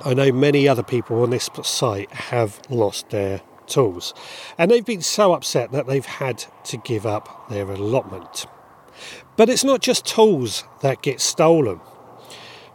I 0.00 0.14
know 0.14 0.32
many 0.32 0.66
other 0.66 0.82
people 0.82 1.22
on 1.22 1.28
this 1.28 1.50
site 1.62 2.10
have 2.12 2.62
lost 2.70 3.10
their 3.10 3.42
tools, 3.66 4.14
and 4.56 4.70
they've 4.70 4.82
been 4.82 5.02
so 5.02 5.34
upset 5.34 5.70
that 5.72 5.86
they've 5.86 6.06
had 6.06 6.46
to 6.64 6.78
give 6.78 7.04
up 7.04 7.46
their 7.50 7.70
allotment. 7.70 8.46
But 9.36 9.50
it's 9.50 9.64
not 9.64 9.82
just 9.82 10.06
tools 10.06 10.64
that 10.80 11.02
get 11.02 11.20
stolen. 11.20 11.78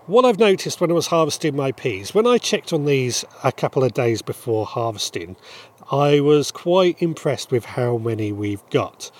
What 0.07 0.23
I've 0.23 0.39
noticed 0.39 0.79
when 0.79 0.89
I 0.89 0.93
was 0.93 1.07
harvesting 1.07 1.53
my 1.53 1.73
peas, 1.73 2.15
when 2.15 2.25
I 2.25 2.37
checked 2.37 2.71
on 2.71 2.85
these 2.85 3.25
a 3.43 3.51
couple 3.51 3.83
of 3.83 3.91
days 3.91 4.21
before 4.21 4.65
harvesting, 4.65 5.35
I 5.91 6.21
was 6.21 6.49
quite 6.49 7.01
impressed 7.01 7.51
with 7.51 7.65
how 7.65 7.97
many 7.97 8.31
we've 8.31 8.63
got. 8.69 9.11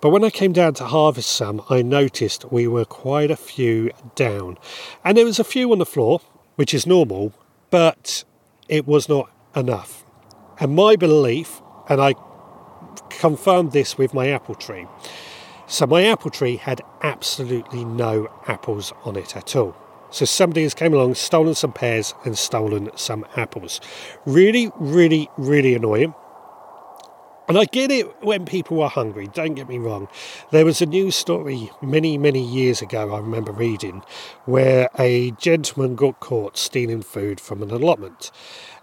But 0.00 0.08
when 0.08 0.24
I 0.24 0.30
came 0.30 0.54
down 0.54 0.72
to 0.74 0.86
harvest 0.86 1.30
some, 1.30 1.60
I 1.68 1.82
noticed 1.82 2.50
we 2.50 2.66
were 2.66 2.86
quite 2.86 3.30
a 3.30 3.36
few 3.36 3.90
down. 4.14 4.56
And 5.04 5.18
there 5.18 5.26
was 5.26 5.38
a 5.38 5.44
few 5.44 5.70
on 5.72 5.78
the 5.78 5.84
floor, 5.84 6.22
which 6.56 6.72
is 6.72 6.86
normal, 6.86 7.34
but 7.68 8.24
it 8.66 8.86
was 8.86 9.10
not 9.10 9.30
enough. 9.54 10.04
And 10.58 10.74
my 10.74 10.96
belief, 10.96 11.60
and 11.86 12.00
I 12.00 12.14
confirmed 13.10 13.72
this 13.72 13.98
with 13.98 14.14
my 14.14 14.28
apple 14.28 14.54
tree, 14.54 14.86
so 15.66 15.86
my 15.86 16.04
apple 16.04 16.30
tree 16.30 16.56
had 16.56 16.80
absolutely 17.02 17.84
no 17.84 18.32
apples 18.46 18.90
on 19.04 19.16
it 19.16 19.36
at 19.36 19.54
all. 19.54 19.76
So 20.10 20.24
somebody 20.24 20.62
has 20.62 20.74
came 20.74 20.92
along, 20.92 21.14
stolen 21.14 21.54
some 21.54 21.72
pears 21.72 22.14
and 22.24 22.36
stolen 22.36 22.90
some 22.96 23.24
apples. 23.36 23.80
Really, 24.26 24.70
really, 24.76 25.28
really 25.36 25.74
annoying. 25.74 26.14
And 27.50 27.58
I 27.58 27.64
get 27.64 27.90
it 27.90 28.06
when 28.22 28.44
people 28.44 28.80
are 28.80 28.88
hungry, 28.88 29.26
don't 29.26 29.54
get 29.54 29.68
me 29.68 29.76
wrong. 29.76 30.06
There 30.52 30.64
was 30.64 30.80
a 30.80 30.86
news 30.86 31.16
story 31.16 31.68
many, 31.82 32.16
many 32.16 32.40
years 32.40 32.80
ago, 32.80 33.12
I 33.12 33.18
remember 33.18 33.50
reading, 33.50 34.04
where 34.44 34.88
a 34.96 35.32
gentleman 35.32 35.96
got 35.96 36.20
caught 36.20 36.56
stealing 36.56 37.02
food 37.02 37.40
from 37.40 37.60
an 37.60 37.72
allotment. 37.72 38.30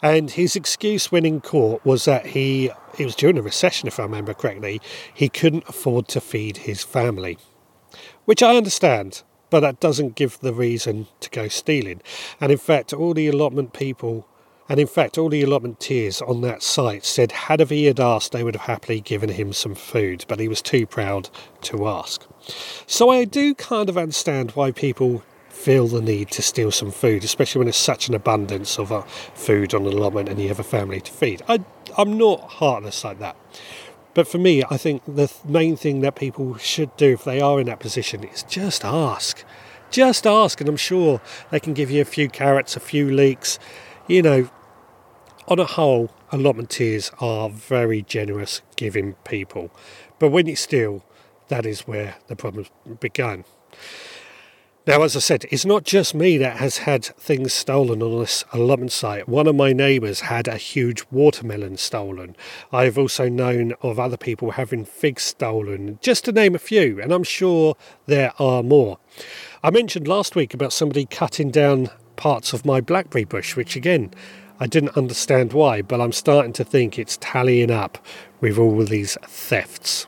And 0.02 0.32
his 0.32 0.58
excuse 0.58 1.10
when 1.10 1.26
in 1.26 1.40
court 1.40 1.86
was 1.86 2.04
that 2.06 2.26
he, 2.26 2.70
it 2.98 3.06
was 3.06 3.16
during 3.16 3.38
a 3.38 3.42
recession, 3.42 3.88
if 3.88 4.02
I 4.02 4.04
remember 4.04 4.34
correctly, 4.34 4.82
he 5.14 5.30
couldn't 5.30 5.70
afford 5.70 6.10
to 6.10 6.20
feed 6.20 6.58
his 6.58 6.84
family. 6.84 7.38
Which 8.26 8.44
I 8.44 8.58
understand 8.58 9.24
but 9.50 9.62
that 9.62 9.80
doesn't 9.80 10.16
give 10.16 10.40
the 10.40 10.54
reason 10.54 11.08
to 11.20 11.30
go 11.30 11.48
stealing. 11.48 12.02
And 12.40 12.52
in 12.52 12.58
fact, 12.58 12.94
all 12.94 13.14
the 13.14 13.28
allotment 13.28 13.74
people, 13.74 14.28
and 14.70 14.80
in 14.80 14.88
fact, 14.88 15.18
all 15.18 15.30
the 15.30 15.44
allotmenteers 15.44 16.28
on 16.28 16.42
that 16.42 16.62
site 16.62 17.06
said 17.06 17.32
had 17.32 17.62
he 17.70 17.86
had 17.86 18.00
asked, 18.00 18.32
they 18.32 18.44
would 18.44 18.56
have 18.56 18.68
happily 18.68 19.00
given 19.00 19.30
him 19.30 19.54
some 19.54 19.76
food, 19.76 20.26
but 20.28 20.40
he 20.40 20.48
was 20.48 20.62
too 20.62 20.86
proud 20.86 21.30
to 21.62 21.88
ask. 21.88 22.26
So 22.86 23.10
I 23.10 23.26
do 23.26 23.56
kind 23.56 23.90
of 23.90 23.98
understand 23.98 24.52
why 24.52 24.72
people 24.72 25.24
feel 25.50 25.88
the 25.88 26.02
need 26.02 26.30
to 26.32 26.42
steal 26.42 26.72
some 26.72 26.92
food, 26.92 27.24
especially 27.24 27.60
when 27.60 27.66
there's 27.66 27.76
such 27.76 28.08
an 28.08 28.14
abundance 28.14 28.78
of 28.78 28.92
uh, 28.92 29.02
food 29.02 29.74
on 29.74 29.84
the 29.84 29.90
allotment 29.90 30.30
and 30.30 30.40
you 30.40 30.48
have 30.48 30.60
a 30.60 30.64
family 30.64 31.02
to 31.02 31.12
feed. 31.12 31.42
I, 31.48 31.60
I'm 31.98 32.18
not 32.18 32.42
heartless 32.42 33.04
like 33.04 33.20
that. 33.20 33.36
But 34.18 34.28
for 34.28 34.40
me, 34.40 34.64
I 34.68 34.78
think 34.78 35.04
the 35.06 35.32
main 35.48 35.76
thing 35.76 36.02
that 36.02 36.16
people 36.16 36.58
should 36.58 36.98
do 36.98 37.14
if 37.14 37.24
they 37.24 37.40
are 37.40 37.60
in 37.60 37.68
that 37.68 37.80
position 37.80 38.24
is 38.24 38.42
just 38.42 38.84
ask. 38.84 39.46
Just 39.92 40.26
ask, 40.26 40.60
and 40.60 40.68
I'm 40.68 40.76
sure 40.76 41.22
they 41.52 41.60
can 41.60 41.76
give 41.76 41.92
you 41.92 42.02
a 42.02 42.06
few 42.06 42.28
carrots, 42.28 42.76
a 42.76 42.80
few 42.80 43.12
leeks. 43.12 43.60
You 44.08 44.24
know, 44.24 44.50
on 45.48 45.60
a 45.60 45.66
whole, 45.66 46.10
allotmenteers 46.32 47.14
are 47.22 47.48
very 47.48 48.02
generous, 48.02 48.64
giving 48.76 49.14
people. 49.24 49.70
But 50.18 50.30
when 50.30 50.48
you 50.48 50.56
steal, 50.56 51.06
that 51.50 51.68
is 51.68 51.82
where 51.82 52.16
the 52.26 52.36
problems 52.36 52.72
began. 53.00 53.46
Now, 54.88 55.02
as 55.02 55.18
I 55.18 55.20
said, 55.20 55.46
it's 55.52 55.66
not 55.66 55.84
just 55.84 56.16
me 56.16 56.38
that 56.38 56.58
has 56.58 56.78
had 56.78 57.04
things 57.04 57.52
stolen 57.52 58.02
on 58.02 58.20
this 58.20 58.46
allotment 58.54 58.94
site. 58.94 59.28
One 59.28 59.46
of 59.46 59.54
my 59.54 59.74
neighbours 59.74 60.22
had 60.22 60.48
a 60.48 60.56
huge 60.56 61.04
watermelon 61.12 61.76
stolen. 61.76 62.38
I've 62.72 62.98
also 62.98 63.28
known 63.28 63.74
of 63.82 64.00
other 64.00 64.16
people 64.16 64.52
having 64.52 64.86
figs 64.86 65.24
stolen, 65.24 66.00
just 66.02 66.24
to 66.24 66.32
name 66.32 66.56
a 66.56 66.60
few, 66.60 67.02
and 67.02 67.12
I'm 67.12 67.26
sure 67.26 67.76
there 68.06 68.32
are 68.40 68.64
more. 68.64 68.98
I 69.62 69.72
mentioned 69.72 70.08
last 70.08 70.38
week 70.38 70.54
about 70.54 70.72
somebody 70.72 71.06
cutting 71.06 71.52
down 71.52 71.90
parts 72.16 72.54
of 72.54 72.66
my 72.66 72.80
blackberry 72.80 73.26
bush, 73.26 73.58
which 73.58 73.76
again, 73.76 74.14
I 74.58 74.68
didn't 74.68 74.96
understand 74.96 75.52
why, 75.52 75.82
but 75.82 76.00
I'm 76.00 76.14
starting 76.14 76.54
to 76.54 76.64
think 76.64 76.98
it's 76.98 77.18
tallying 77.18 77.72
up 77.72 77.98
with 78.40 78.58
all 78.58 78.82
these 78.86 79.18
thefts. 79.24 80.08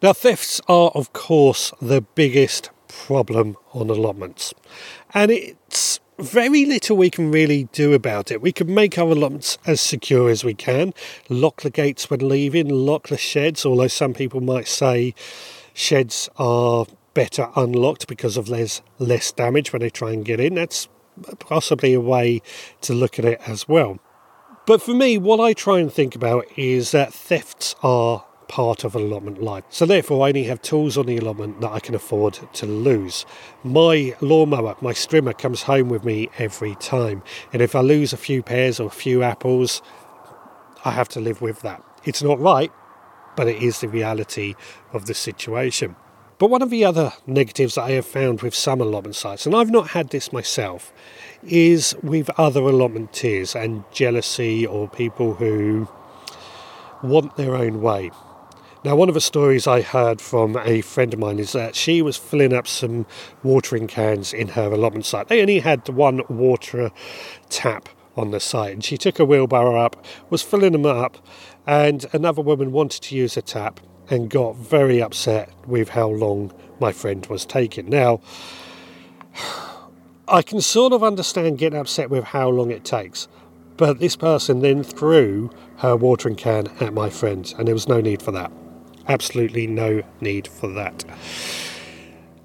Now, 0.00 0.12
thefts 0.12 0.60
are, 0.68 0.92
of 0.94 1.12
course, 1.12 1.72
the 1.82 2.02
biggest 2.02 2.70
problem 3.04 3.56
on 3.72 3.90
allotments. 3.90 4.54
And 5.12 5.30
it's 5.30 6.00
very 6.18 6.64
little 6.64 6.96
we 6.96 7.10
can 7.10 7.30
really 7.30 7.64
do 7.72 7.92
about 7.92 8.30
it. 8.30 8.40
We 8.40 8.52
can 8.52 8.72
make 8.72 8.98
our 8.98 9.10
allotments 9.10 9.58
as 9.66 9.80
secure 9.80 10.30
as 10.30 10.44
we 10.44 10.54
can, 10.54 10.94
lock 11.28 11.62
the 11.62 11.70
gates 11.70 12.08
when 12.08 12.26
leaving, 12.26 12.68
lock 12.68 13.08
the 13.08 13.18
sheds, 13.18 13.66
although 13.66 13.88
some 13.88 14.14
people 14.14 14.40
might 14.40 14.66
say 14.66 15.14
sheds 15.74 16.28
are 16.38 16.86
better 17.14 17.48
unlocked 17.54 18.06
because 18.06 18.36
of 18.36 18.48
less 18.48 18.82
less 18.98 19.32
damage 19.32 19.72
when 19.72 19.80
they 19.80 19.90
try 19.90 20.12
and 20.12 20.24
get 20.24 20.40
in. 20.40 20.54
That's 20.54 20.88
possibly 21.38 21.94
a 21.94 22.00
way 22.00 22.42
to 22.82 22.94
look 22.94 23.18
at 23.18 23.24
it 23.24 23.40
as 23.46 23.68
well. 23.68 23.98
But 24.66 24.82
for 24.82 24.94
me, 24.94 25.16
what 25.16 25.38
I 25.38 25.52
try 25.52 25.78
and 25.78 25.92
think 25.92 26.16
about 26.16 26.46
is 26.56 26.90
that 26.90 27.12
thefts 27.14 27.76
are 27.82 28.24
part 28.48 28.84
of 28.84 28.94
an 28.94 29.02
allotment 29.02 29.42
life. 29.42 29.64
So 29.70 29.86
therefore 29.86 30.24
I 30.24 30.28
only 30.28 30.44
have 30.44 30.62
tools 30.62 30.96
on 30.96 31.06
the 31.06 31.16
allotment 31.16 31.60
that 31.60 31.72
I 31.72 31.80
can 31.80 31.94
afford 31.94 32.38
to 32.54 32.66
lose. 32.66 33.26
My 33.64 34.14
lawnmower, 34.20 34.76
my 34.80 34.92
strimmer 34.92 35.36
comes 35.36 35.62
home 35.62 35.88
with 35.88 36.04
me 36.04 36.30
every 36.38 36.74
time. 36.76 37.22
And 37.52 37.62
if 37.62 37.74
I 37.74 37.80
lose 37.80 38.12
a 38.12 38.16
few 38.16 38.42
pears 38.42 38.80
or 38.80 38.88
a 38.88 38.90
few 38.90 39.22
apples, 39.22 39.82
I 40.84 40.92
have 40.92 41.08
to 41.10 41.20
live 41.20 41.40
with 41.40 41.62
that. 41.62 41.82
It's 42.04 42.22
not 42.22 42.38
right, 42.38 42.72
but 43.36 43.48
it 43.48 43.62
is 43.62 43.80
the 43.80 43.88
reality 43.88 44.54
of 44.92 45.06
the 45.06 45.14
situation. 45.14 45.96
But 46.38 46.50
one 46.50 46.60
of 46.60 46.68
the 46.68 46.84
other 46.84 47.14
negatives 47.26 47.76
that 47.76 47.84
I 47.84 47.92
have 47.92 48.04
found 48.04 48.42
with 48.42 48.54
some 48.54 48.80
allotment 48.82 49.16
sites, 49.16 49.46
and 49.46 49.54
I've 49.54 49.70
not 49.70 49.88
had 49.90 50.10
this 50.10 50.34
myself, 50.34 50.92
is 51.42 51.96
with 52.02 52.28
other 52.38 52.60
allotment 52.60 53.12
allotmenteers 53.12 53.58
and 53.58 53.84
jealousy 53.90 54.66
or 54.66 54.86
people 54.86 55.34
who 55.34 55.88
want 57.02 57.36
their 57.36 57.56
own 57.56 57.80
way. 57.80 58.10
Now, 58.86 58.94
one 58.94 59.08
of 59.08 59.14
the 59.14 59.20
stories 59.20 59.66
I 59.66 59.80
heard 59.80 60.20
from 60.20 60.56
a 60.56 60.80
friend 60.80 61.12
of 61.12 61.18
mine 61.18 61.40
is 61.40 61.50
that 61.50 61.74
she 61.74 62.02
was 62.02 62.16
filling 62.16 62.52
up 62.52 62.68
some 62.68 63.04
watering 63.42 63.88
cans 63.88 64.32
in 64.32 64.46
her 64.46 64.70
allotment 64.70 65.06
site. 65.06 65.26
They 65.26 65.40
only 65.40 65.58
had 65.58 65.88
one 65.88 66.22
water 66.28 66.92
tap 67.48 67.88
on 68.16 68.30
the 68.30 68.38
site, 68.38 68.74
and 68.74 68.84
she 68.84 68.96
took 68.96 69.18
a 69.18 69.24
wheelbarrow 69.24 69.74
up, 69.74 70.06
was 70.30 70.42
filling 70.42 70.70
them 70.70 70.86
up, 70.86 71.18
and 71.66 72.06
another 72.12 72.42
woman 72.42 72.70
wanted 72.70 73.02
to 73.02 73.16
use 73.16 73.36
a 73.36 73.42
tap 73.42 73.80
and 74.08 74.30
got 74.30 74.54
very 74.54 75.02
upset 75.02 75.50
with 75.66 75.88
how 75.88 76.06
long 76.06 76.52
my 76.78 76.92
friend 76.92 77.26
was 77.26 77.44
taking. 77.44 77.88
Now, 77.88 78.20
I 80.28 80.42
can 80.42 80.60
sort 80.60 80.92
of 80.92 81.02
understand 81.02 81.58
getting 81.58 81.80
upset 81.80 82.08
with 82.08 82.22
how 82.22 82.50
long 82.50 82.70
it 82.70 82.84
takes, 82.84 83.26
but 83.76 83.98
this 83.98 84.14
person 84.14 84.60
then 84.60 84.84
threw 84.84 85.50
her 85.78 85.96
watering 85.96 86.36
can 86.36 86.68
at 86.78 86.94
my 86.94 87.10
friend, 87.10 87.52
and 87.58 87.66
there 87.66 87.74
was 87.74 87.88
no 87.88 88.00
need 88.00 88.22
for 88.22 88.30
that. 88.30 88.52
Absolutely 89.08 89.66
no 89.66 90.02
need 90.20 90.48
for 90.48 90.68
that. 90.68 91.04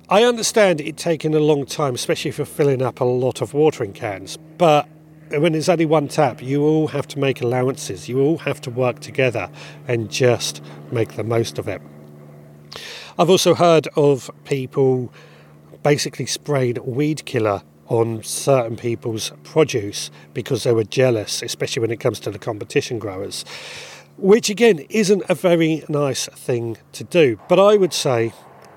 I 0.10 0.24
understand 0.24 0.82
it 0.82 0.98
taking 0.98 1.34
a 1.34 1.40
long 1.40 1.66
time, 1.66 1.96
especially 1.96 2.32
for 2.32 2.46
filling 2.46 2.82
up 2.82 3.00
a 3.00 3.06
lot 3.06 3.42
of 3.42 3.54
watering 3.54 3.94
cans, 3.94 4.38
but 4.58 4.88
when 5.30 5.54
there's 5.54 5.70
only 5.70 5.86
one 5.86 6.10
tap, 6.10 6.42
you 6.42 6.64
all 6.64 6.88
have 6.90 7.08
to 7.08 7.20
make 7.20 7.42
allowances. 7.42 8.10
You 8.10 8.20
all 8.20 8.38
have 8.40 8.60
to 8.62 8.70
work 8.70 9.00
together 9.00 9.50
and 9.88 10.12
just 10.12 10.62
make 10.92 11.14
the 11.14 11.24
most 11.24 11.58
of 11.58 11.70
it. 11.70 11.82
I've 13.18 13.30
also 13.30 13.54
heard 13.56 13.88
of 13.96 14.30
people 14.44 15.14
basically 15.84 16.26
spraying 16.26 16.78
weed 16.84 17.26
killer 17.26 17.62
on 17.88 18.24
certain 18.24 18.76
people's 18.76 19.32
produce 19.44 20.12
because 20.34 20.64
they 20.64 20.74
were 20.74 20.84
jealous, 20.84 21.42
especially 21.42 21.82
when 21.82 21.92
it 21.92 22.00
comes 22.00 22.20
to 22.22 22.32
the 22.32 22.40
competition 22.40 23.00
growers 23.00 23.46
which 24.22 24.50
again 24.50 24.80
isn't 24.90 25.24
a 25.28 25.36
very 25.36 25.84
nice 25.90 26.28
thing 26.28 26.78
to 26.94 27.04
do. 27.04 27.40
But 27.50 27.60
I 27.60 27.76
would 27.76 27.94
say 27.94 28.34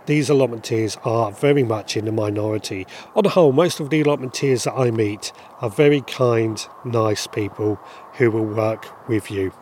these 0.07 0.29
allotmenteers 0.29 0.99
are 1.07 1.33
very 1.33 1.63
much 1.63 1.97
in 1.97 2.07
the 2.07 2.13
minority. 2.13 2.87
On 3.15 3.23
the 3.23 3.31
whole, 3.31 3.53
most 3.53 3.79
of 3.79 3.91
the 3.91 4.03
allotmenteers 4.03 4.65
that 4.65 4.75
I 4.75 4.91
meet 4.91 5.33
are 5.61 5.71
very 5.71 6.01
kind, 6.03 6.65
nice 6.85 7.27
people 7.27 7.79
who 8.15 8.31
will 8.31 8.45
work 8.45 9.09
with 9.09 9.31
you, 9.31 9.53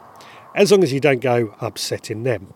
as 0.55 0.71
long 0.71 0.83
as 0.83 0.93
you 0.93 1.01
don't 1.01 1.21
go 1.21 1.55
upsetting 1.61 2.23
them. 2.23 2.55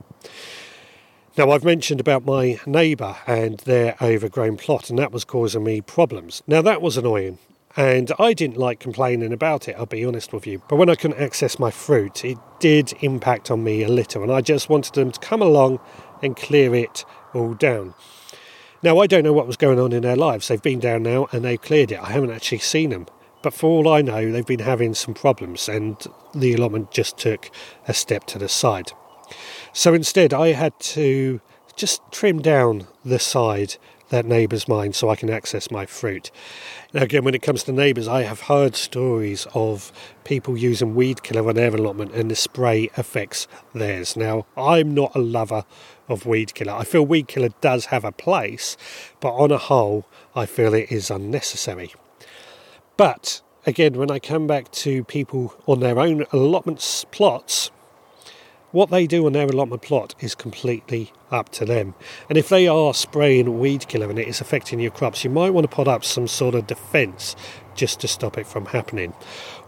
Now, 1.37 1.51
I've 1.51 1.65
mentioned 1.65 2.01
about 2.01 2.25
my 2.25 2.59
neighbour 2.65 3.17
and 3.27 3.59
their 3.61 3.95
overgrown 4.01 4.57
plot, 4.57 4.89
and 4.89 4.99
that 4.99 5.13
was 5.13 5.25
causing 5.25 5.65
me 5.65 5.81
problems. 5.81 6.43
Now, 6.47 6.63
that 6.63 6.81
was 6.81 6.97
annoying, 6.97 7.39
and 7.77 8.11
I 8.19 8.33
didn't 8.33 8.57
like 8.57 8.81
complaining 8.81 9.33
about 9.33 9.69
it, 9.69 9.77
I'll 9.79 9.87
be 9.87 10.05
honest 10.05 10.33
with 10.33 10.47
you. 10.47 10.63
But 10.69 10.77
when 10.77 10.89
I 10.89 10.95
couldn't 10.95 11.21
access 11.21 11.59
my 11.59 11.71
fruit, 11.71 12.25
it 12.25 12.39
did 12.59 12.95
impact 13.01 13.51
on 13.51 13.63
me 13.63 13.83
a 13.83 13.89
little, 13.89 14.23
and 14.23 14.33
I 14.33 14.41
just 14.41 14.69
wanted 14.69 14.95
them 14.95 15.13
to 15.13 15.21
come 15.21 15.43
along 15.43 15.81
and 16.23 16.37
clear 16.37 16.75
it 16.75 17.05
all 17.35 17.55
down. 17.55 17.95
Now, 18.83 18.99
I 18.99 19.07
don't 19.07 19.25
know 19.25 19.33
what 19.33 19.47
was 19.47 19.57
going 19.57 19.81
on 19.81 19.93
in 19.93 20.03
their 20.03 20.17
lives. 20.17 20.49
They've 20.49 20.63
been 20.63 20.81
down 20.81 21.03
now 21.03 21.29
and 21.33 21.45
they've 21.45 21.61
cleared 21.61 21.93
it. 21.93 22.01
I 22.01 22.13
haven't 22.13 22.31
actually 22.31 22.59
seen 22.59 22.91
them. 22.91 23.07
But 23.43 23.55
for 23.55 23.69
all 23.69 23.89
I 23.89 24.03
know, 24.03 24.33
they've 24.33 24.47
been 24.47 24.61
having 24.61 24.95
some 24.95 25.15
problems, 25.15 25.69
and 25.69 25.97
the 26.35 26.55
allotment 26.55 26.91
just 26.91 27.19
took 27.19 27.51
a 27.87 27.95
step 27.95 28.25
to 28.27 28.39
the 28.39 28.49
side. 28.49 28.93
So 29.73 29.95
instead, 29.95 30.33
I 30.33 30.53
had 30.53 30.79
to 30.81 31.41
just 31.77 32.01
trim 32.11 32.41
down 32.41 32.87
the 33.05 33.19
side 33.19 33.77
that 34.09 34.25
neighbour's 34.25 34.69
mine 34.69 34.93
so 34.93 35.11
I 35.11 35.17
can 35.17 35.31
access 35.31 35.71
my 35.71 35.87
fruit. 35.87 36.31
Now, 36.93 37.03
again, 37.03 37.25
when 37.25 37.35
it 37.35 37.43
comes 37.43 37.65
to 37.65 37.73
neighbours, 37.73 38.07
I 38.09 38.23
have 38.23 38.43
heard 38.43 38.77
stories 38.77 39.47
of 39.55 39.93
people 40.25 40.57
using 40.57 40.95
weed 40.95 41.23
killer 41.23 41.49
on 41.49 41.57
their 41.57 41.75
allotment 41.75 42.13
and 42.13 42.31
the 42.31 42.37
spray 42.37 42.91
affects 42.97 43.49
theirs. 43.75 44.17
Now, 44.17 44.47
I'm 44.57 44.95
not 44.95 45.15
a 45.15 45.21
lover 45.21 45.65
of 46.09 46.27
weed 46.27 46.55
killer. 46.55 46.73
I 46.73 46.85
feel 46.85 47.05
weed 47.05 47.29
killer 47.29 47.51
does 47.61 47.87
have 47.87 48.05
a 48.05 48.13
place, 48.13 48.77
but 49.21 49.35
on 49.35 49.51
a 49.51 49.59
whole, 49.59 50.07
I 50.35 50.47
feel 50.47 50.75
it 50.75 50.93
is 50.93 51.11
unnecessary. 51.11 51.93
But 52.97 53.43
again, 53.67 53.95
when 53.95 54.11
I 54.11 54.19
come 54.19 54.47
back 54.47 54.71
to 54.73 55.05
people 55.05 55.55
on 55.67 55.81
their 55.81 55.99
own 55.99 56.25
allotments 56.33 57.05
plots, 57.11 57.71
what 58.73 58.91
they 58.91 59.07
do 59.07 59.27
on 59.27 59.33
their 59.33 59.47
allotment 59.47 59.83
plot 59.83 60.15
is 60.21 60.35
completely 60.35 61.13
up 61.31 61.49
to 61.51 61.65
them. 61.65 61.95
And 62.29 62.37
if 62.37 62.49
they 62.49 62.67
are 62.67 62.95
spraying 62.95 63.59
weed 63.59 63.89
killer 63.89 64.11
and 64.11 64.19
it 64.19 64.29
is 64.29 64.41
affecting 64.41 64.81
your 64.81 64.91
crops, 64.91 65.25
you 65.25 65.31
might 65.31 65.51
want 65.51 65.69
to 65.69 65.75
put 65.75 65.89
up 65.89 66.05
some 66.05 66.29
sort 66.29 66.55
of 66.55 66.67
defence 66.67 67.37
just 67.75 68.01
to 68.01 68.09
stop 68.09 68.39
it 68.39 68.47
from 68.47 68.67
happening. 68.67 69.15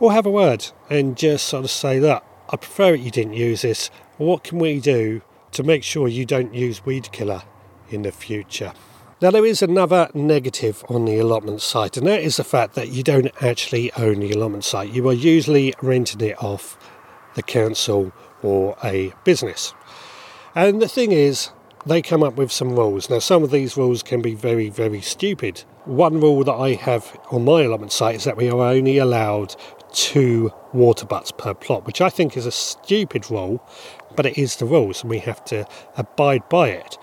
Or 0.00 0.12
have 0.12 0.26
a 0.26 0.30
word 0.30 0.66
and 0.90 1.16
just 1.16 1.46
sort 1.46 1.64
of 1.64 1.70
say, 1.70 1.98
that 2.00 2.24
I 2.50 2.56
prefer 2.56 2.94
it 2.94 3.00
you 3.00 3.10
didn't 3.10 3.34
use 3.34 3.62
this. 3.62 3.90
What 4.16 4.44
can 4.44 4.58
we 4.58 4.80
do 4.80 5.22
to 5.52 5.62
make 5.62 5.84
sure 5.84 6.08
you 6.08 6.24
don't 6.24 6.54
use 6.54 6.84
weed 6.84 7.12
killer 7.12 7.42
in 7.90 8.02
the 8.02 8.12
future? 8.12 8.72
Now, 9.20 9.32
there 9.32 9.44
is 9.44 9.62
another 9.62 10.08
negative 10.14 10.84
on 10.88 11.04
the 11.04 11.18
allotment 11.18 11.60
site, 11.60 11.96
and 11.96 12.06
that 12.06 12.22
is 12.22 12.36
the 12.36 12.44
fact 12.44 12.74
that 12.74 12.90
you 12.90 13.02
don't 13.02 13.30
actually 13.42 13.92
own 13.94 14.20
the 14.20 14.30
allotment 14.30 14.62
site. 14.62 14.92
You 14.92 15.08
are 15.08 15.12
usually 15.12 15.74
renting 15.82 16.20
it 16.20 16.40
off 16.40 16.78
the 17.34 17.42
council 17.42 18.12
or 18.42 18.76
a 18.82 19.12
business. 19.24 19.74
And 20.54 20.80
the 20.82 20.88
thing 20.88 21.12
is, 21.12 21.50
they 21.86 22.02
come 22.02 22.22
up 22.22 22.34
with 22.34 22.52
some 22.52 22.74
rules. 22.74 23.08
Now, 23.08 23.18
some 23.18 23.42
of 23.42 23.50
these 23.50 23.76
rules 23.76 24.02
can 24.02 24.20
be 24.20 24.34
very, 24.34 24.68
very 24.68 25.00
stupid. 25.00 25.64
One 25.84 26.20
rule 26.20 26.44
that 26.44 26.54
I 26.54 26.74
have 26.74 27.18
on 27.30 27.44
my 27.44 27.62
allotment 27.62 27.92
site 27.92 28.16
is 28.16 28.24
that 28.24 28.36
we 28.36 28.50
are 28.50 28.60
only 28.60 28.98
allowed 28.98 29.54
two 29.92 30.52
water 30.72 31.06
butts 31.06 31.32
per 31.32 31.54
plot, 31.54 31.86
which 31.86 32.00
I 32.00 32.10
think 32.10 32.36
is 32.36 32.46
a 32.46 32.52
stupid 32.52 33.30
rule, 33.30 33.62
but 34.16 34.26
it 34.26 34.36
is 34.36 34.56
the 34.56 34.66
rules 34.66 35.02
and 35.02 35.10
we 35.10 35.18
have 35.20 35.44
to 35.46 35.66
abide 35.96 36.48
by 36.48 36.70
it. 36.70 36.98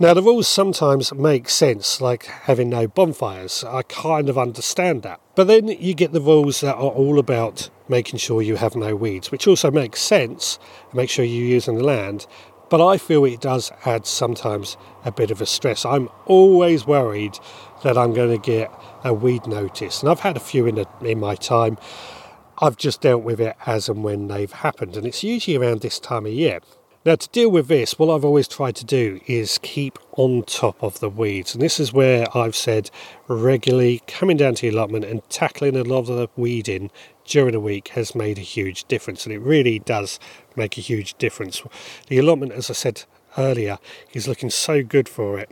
Now, 0.00 0.14
the 0.14 0.22
rules 0.22 0.46
sometimes 0.46 1.12
make 1.12 1.48
sense, 1.48 2.00
like 2.00 2.26
having 2.26 2.70
no 2.70 2.86
bonfires. 2.86 3.64
I 3.64 3.82
kind 3.82 4.28
of 4.28 4.38
understand 4.38 5.02
that. 5.02 5.20
But 5.34 5.48
then 5.48 5.66
you 5.66 5.92
get 5.92 6.12
the 6.12 6.20
rules 6.20 6.60
that 6.60 6.76
are 6.76 6.92
all 6.92 7.18
about 7.18 7.68
making 7.88 8.20
sure 8.20 8.40
you 8.40 8.54
have 8.54 8.76
no 8.76 8.94
weeds, 8.94 9.32
which 9.32 9.48
also 9.48 9.72
makes 9.72 10.00
sense, 10.00 10.60
make 10.92 11.10
sure 11.10 11.24
you're 11.24 11.44
using 11.44 11.78
the 11.78 11.82
land. 11.82 12.28
But 12.70 12.86
I 12.86 12.96
feel 12.96 13.24
it 13.24 13.40
does 13.40 13.72
add 13.84 14.06
sometimes 14.06 14.76
a 15.04 15.10
bit 15.10 15.32
of 15.32 15.40
a 15.40 15.46
stress. 15.46 15.84
I'm 15.84 16.10
always 16.26 16.86
worried 16.86 17.36
that 17.82 17.98
I'm 17.98 18.14
going 18.14 18.30
to 18.30 18.38
get 18.38 18.70
a 19.02 19.12
weed 19.12 19.48
notice, 19.48 20.00
and 20.00 20.12
I've 20.12 20.20
had 20.20 20.36
a 20.36 20.40
few 20.40 20.66
in, 20.66 20.78
a, 20.78 20.86
in 21.02 21.18
my 21.18 21.34
time. 21.34 21.76
I've 22.62 22.76
just 22.76 23.00
dealt 23.00 23.24
with 23.24 23.40
it 23.40 23.56
as 23.66 23.88
and 23.88 24.04
when 24.04 24.28
they've 24.28 24.52
happened, 24.52 24.96
and 24.96 25.08
it's 25.08 25.24
usually 25.24 25.56
around 25.56 25.80
this 25.80 25.98
time 25.98 26.24
of 26.24 26.32
year. 26.32 26.60
Now, 27.08 27.16
to 27.16 27.28
deal 27.30 27.50
with 27.50 27.68
this, 27.68 27.98
what 27.98 28.14
I've 28.14 28.26
always 28.26 28.46
tried 28.46 28.76
to 28.76 28.84
do 28.84 29.18
is 29.26 29.56
keep 29.62 29.98
on 30.18 30.42
top 30.42 30.82
of 30.82 31.00
the 31.00 31.08
weeds. 31.08 31.54
And 31.54 31.62
this 31.62 31.80
is 31.80 31.90
where 31.90 32.26
I've 32.36 32.54
said 32.54 32.90
regularly 33.28 34.02
coming 34.06 34.36
down 34.36 34.56
to 34.56 34.60
the 34.68 34.76
allotment 34.76 35.06
and 35.06 35.26
tackling 35.30 35.74
a 35.74 35.84
lot 35.84 36.00
of 36.00 36.08
the 36.08 36.28
weeding 36.36 36.90
during 37.24 37.52
the 37.52 37.60
week 37.60 37.88
has 37.94 38.14
made 38.14 38.36
a 38.36 38.42
huge 38.42 38.84
difference. 38.88 39.24
And 39.24 39.34
it 39.34 39.38
really 39.38 39.78
does 39.78 40.20
make 40.54 40.76
a 40.76 40.82
huge 40.82 41.14
difference. 41.14 41.62
The 42.08 42.18
allotment, 42.18 42.52
as 42.52 42.68
I 42.68 42.74
said 42.74 43.04
earlier, 43.38 43.78
is 44.12 44.28
looking 44.28 44.50
so 44.50 44.82
good 44.82 45.08
for 45.08 45.38
it. 45.38 45.50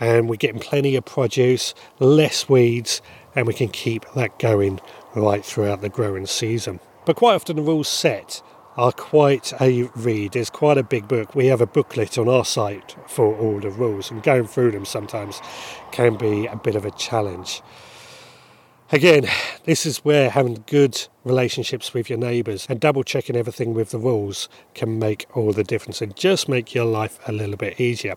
And 0.00 0.30
we're 0.30 0.36
getting 0.36 0.60
plenty 0.60 0.96
of 0.96 1.04
produce, 1.04 1.74
less 1.98 2.48
weeds, 2.48 3.02
and 3.34 3.46
we 3.46 3.52
can 3.52 3.68
keep 3.68 4.06
that 4.14 4.38
going 4.38 4.80
right 5.14 5.44
throughout 5.44 5.82
the 5.82 5.90
growing 5.90 6.24
season. 6.24 6.80
But 7.04 7.16
quite 7.16 7.34
often 7.34 7.56
the 7.56 7.62
rules 7.62 7.86
set 7.86 8.40
are 8.76 8.92
quite 8.92 9.52
a 9.60 9.84
read. 9.94 10.36
It's 10.36 10.50
quite 10.50 10.78
a 10.78 10.82
big 10.82 11.08
book. 11.08 11.34
We 11.34 11.46
have 11.46 11.60
a 11.60 11.66
booklet 11.66 12.18
on 12.18 12.28
our 12.28 12.44
site 12.44 12.94
for 13.06 13.34
all 13.36 13.60
the 13.60 13.70
rules, 13.70 14.10
and 14.10 14.22
going 14.22 14.46
through 14.46 14.72
them 14.72 14.84
sometimes 14.84 15.40
can 15.92 16.16
be 16.16 16.46
a 16.46 16.56
bit 16.56 16.76
of 16.76 16.84
a 16.84 16.90
challenge. 16.90 17.62
Again, 18.92 19.26
this 19.64 19.84
is 19.84 19.98
where 19.98 20.30
having 20.30 20.62
good 20.68 21.08
relationships 21.24 21.92
with 21.92 22.08
your 22.08 22.20
neighbours 22.20 22.66
and 22.68 22.78
double 22.78 23.02
checking 23.02 23.34
everything 23.34 23.74
with 23.74 23.90
the 23.90 23.98
rules 23.98 24.48
can 24.74 25.00
make 25.00 25.26
all 25.34 25.52
the 25.52 25.64
difference 25.64 26.00
and 26.00 26.14
just 26.14 26.48
make 26.48 26.72
your 26.72 26.84
life 26.84 27.18
a 27.26 27.32
little 27.32 27.56
bit 27.56 27.80
easier. 27.80 28.14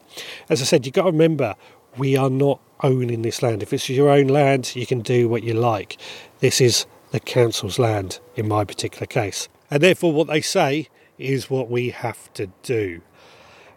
As 0.48 0.62
I 0.62 0.66
said, 0.66 0.86
you've 0.86 0.94
got 0.94 1.06
to 1.06 1.12
remember 1.12 1.56
we 1.98 2.16
are 2.16 2.30
not 2.30 2.60
owning 2.84 3.24
this 3.24 3.42
land. 3.42 3.64
If 3.64 3.74
it's 3.74 3.90
your 3.90 4.10
own 4.10 4.28
land, 4.28 4.76
you 4.76 4.86
can 4.86 5.02
do 5.02 5.28
what 5.28 5.42
you 5.42 5.56
like. 5.56 5.98
This 6.38 6.62
is 6.62 6.86
the 7.10 7.20
council's 7.20 7.80
land 7.80 8.20
in 8.36 8.48
my 8.48 8.64
particular 8.64 9.08
case. 9.08 9.50
And 9.72 9.84
therefore, 9.84 10.14
what 10.14 10.28
they 10.28 10.42
say 10.42 10.90
is 11.18 11.50
what 11.50 11.70
we 11.70 11.90
have 11.90 12.32
to 12.34 12.48
do. 12.64 13.02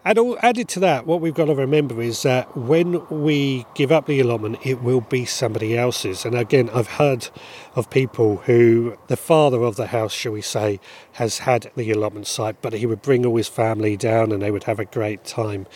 And 0.05 0.19
all, 0.19 0.37
added 0.41 0.67
to 0.69 0.81
that, 0.81 1.07
what 1.07 1.21
we've 1.21 1.33
got 1.33 1.45
to 1.45 1.55
remember 1.55 2.01
is 2.01 2.23
that 2.23 2.57
when 2.57 3.07
we 3.07 3.65
give 3.73 3.89
up 3.89 4.05
the 4.05 4.19
allotment, 4.19 4.65
it 4.65 4.81
will 4.81 4.99
be 4.99 5.23
somebody 5.23 5.77
else's. 5.77 6.25
And 6.25 6.35
again, 6.35 6.69
I've 6.73 6.87
heard 6.87 7.29
of 7.75 7.89
people 7.89 8.37
who 8.37 8.97
the 9.07 9.15
father 9.15 9.63
of 9.63 9.77
the 9.77 9.87
house, 9.87 10.11
shall 10.11 10.33
we 10.33 10.41
say, 10.41 10.81
has 11.13 11.39
had 11.39 11.71
the 11.77 11.89
allotment 11.91 12.27
site, 12.27 12.61
but 12.61 12.73
he 12.73 12.85
would 12.85 13.01
bring 13.01 13.25
all 13.25 13.37
his 13.37 13.47
family 13.47 13.95
down 13.95 14.33
and 14.33 14.41
they 14.41 14.51
would 14.51 14.65
have 14.65 14.79
a 14.79 14.85
great 14.85 15.23
time 15.23 15.67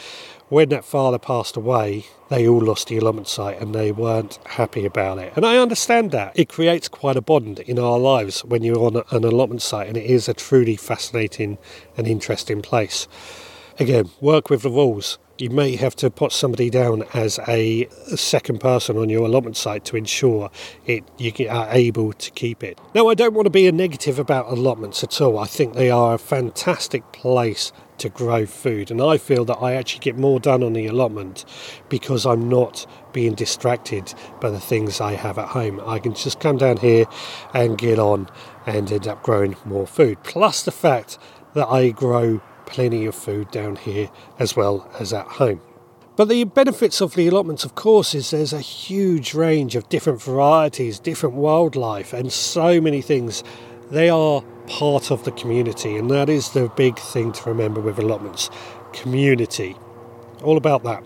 when 0.50 0.70
that 0.70 0.86
father 0.86 1.20
passed 1.20 1.58
away, 1.58 2.06
they 2.30 2.48
all 2.48 2.62
lost 2.62 2.88
the 2.88 2.98
allotment 2.98 3.28
site 3.28 3.60
and 3.62 3.74
they 3.76 3.92
weren't 3.92 4.40
happy 4.46 4.86
about 4.86 5.18
it. 5.18 5.34
And 5.36 5.46
I 5.46 5.58
understand 5.58 6.12
that. 6.12 6.38
It 6.38 6.50
creates 6.50 6.88
quite 6.88 7.18
a 7.18 7.22
bond 7.22 7.60
in 7.60 7.78
our 7.80 8.00
lives 8.00 8.44
when 8.46 8.64
you're 8.64 8.80
on 8.80 9.04
an 9.12 9.24
allotment 9.24 9.62
site, 9.62 9.88
and 9.88 9.98
it 9.98 10.06
is 10.06 10.30
a 10.30 10.34
truly 10.34 10.76
fascinating 10.76 11.58
and 11.98 12.08
interesting 12.08 12.62
place. 12.62 13.08
Again, 13.80 14.10
work 14.22 14.50
with 14.50 14.62
the 14.62 14.70
rules. 14.70 15.18
You 15.40 15.52
may 15.52 15.76
have 15.76 15.96
to 15.98 16.10
put 16.10 16.32
somebody 16.32 16.72
down 16.72 17.04
as 17.14 17.40
a 17.48 17.88
second 18.16 18.60
person 18.60 18.98
on 18.98 19.10
your 19.10 19.26
allotment 19.26 19.56
site 19.56 19.86
to 19.86 19.96
ensure 19.96 20.50
it 20.88 21.04
you 21.20 21.32
are 21.48 21.68
able 21.70 22.14
to 22.14 22.32
keep 22.32 22.64
it. 22.64 22.80
Now, 22.96 23.08
I 23.08 23.14
don't 23.14 23.36
want 23.36 23.46
to 23.46 23.52
be 23.52 23.68
a 23.68 23.72
negative 23.72 24.18
about 24.18 24.48
allotments 24.48 25.04
at 25.04 25.22
all. 25.22 25.38
I 25.38 25.46
think 25.46 25.76
they 25.76 25.92
are 25.92 26.16
a 26.16 26.18
fantastic 26.18 27.12
place 27.12 27.72
to 28.00 28.10
grow 28.10 28.48
food. 28.48 28.90
And 28.90 29.00
I 29.00 29.18
feel 29.18 29.46
that 29.46 29.58
I 29.58 29.74
actually 29.74 30.00
get 30.00 30.18
more 30.18 30.40
done 30.40 30.64
on 30.64 30.74
the 30.74 30.88
allotment 30.88 31.46
because 31.88 32.26
I'm 32.26 32.50
not 32.50 32.88
being 33.14 33.36
distracted 33.36 34.16
by 34.42 34.50
the 34.50 34.60
things 34.60 35.00
I 35.00 35.14
have 35.14 35.38
at 35.38 35.50
home. 35.50 35.80
I 35.86 36.00
can 36.00 36.16
just 36.16 36.40
come 36.40 36.58
down 36.58 36.78
here 36.78 37.06
and 37.54 37.78
get 37.78 38.00
on 38.00 38.28
and 38.66 38.92
end 38.92 39.08
up 39.08 39.22
growing 39.22 39.56
more 39.66 39.86
food. 39.86 40.24
Plus 40.24 40.64
the 40.64 40.72
fact 40.72 41.20
that 41.54 41.68
I 41.68 41.90
grow 41.90 42.42
plenty 42.68 43.06
of 43.06 43.16
food 43.16 43.50
down 43.50 43.76
here 43.76 44.12
as 44.38 44.56
well 44.56 44.88
as 45.00 45.12
at 45.14 45.26
home. 45.26 45.62
But 46.16 46.30
the 46.30 46.44
benefits 46.46 47.00
of 47.02 47.14
the 47.14 47.28
allotments, 47.28 47.64
of 47.64 47.76
course, 47.76 48.16
is 48.16 48.32
there's 48.32 48.54
a 48.54 48.60
huge 48.60 49.34
range 49.34 49.76
of 49.76 49.88
different 49.90 50.22
varieties, 50.22 51.00
different 51.00 51.36
wildlife, 51.36 52.12
and 52.12 52.32
so 52.32 52.82
many 52.82 53.02
things. 53.02 53.44
They 53.92 54.10
are 54.10 54.42
part 54.68 55.12
of 55.12 55.24
the 55.26 55.32
community, 55.32 55.96
and 55.96 56.10
that 56.10 56.28
is 56.28 56.50
the 56.50 56.70
big 56.76 56.98
thing 56.98 57.32
to 57.34 57.50
remember 57.50 57.82
with 57.82 58.00
allotments 58.00 58.50
community. 58.94 59.76
All 60.44 60.58
about 60.58 60.84
that. 60.84 61.04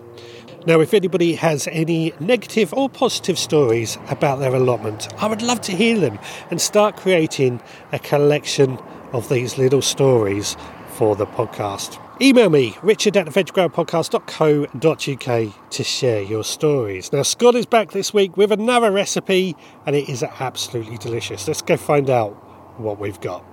Now, 0.64 0.80
if 0.80 0.94
anybody 0.94 1.34
has 1.34 1.68
any 1.72 2.14
negative 2.20 2.72
or 2.72 2.88
positive 2.88 3.38
stories 3.38 3.98
about 4.08 4.38
their 4.38 4.54
allotment, 4.54 5.12
I 5.20 5.26
would 5.26 5.42
love 5.42 5.60
to 5.62 5.72
hear 5.72 5.98
them 5.98 6.18
and 6.50 6.60
start 6.60 6.96
creating 6.96 7.60
a 7.90 7.98
collection 7.98 8.78
of 9.12 9.28
these 9.28 9.58
little 9.58 9.82
stories 9.82 10.56
for 11.02 11.16
the 11.16 11.26
podcast. 11.26 11.98
Email 12.20 12.48
me, 12.48 12.76
richard 12.80 13.16
at 13.16 13.26
veggrowerpodcast.co.uk 13.26 15.70
to 15.70 15.82
share 15.82 16.22
your 16.22 16.44
stories. 16.44 17.12
Now, 17.12 17.22
Scott 17.22 17.56
is 17.56 17.66
back 17.66 17.90
this 17.90 18.14
week 18.14 18.36
with 18.36 18.52
another 18.52 18.92
recipe, 18.92 19.56
and 19.84 19.96
it 19.96 20.08
is 20.08 20.22
absolutely 20.22 20.98
delicious. 20.98 21.48
Let's 21.48 21.60
go 21.60 21.76
find 21.76 22.08
out 22.08 22.34
what 22.78 23.00
we've 23.00 23.20
got. 23.20 23.44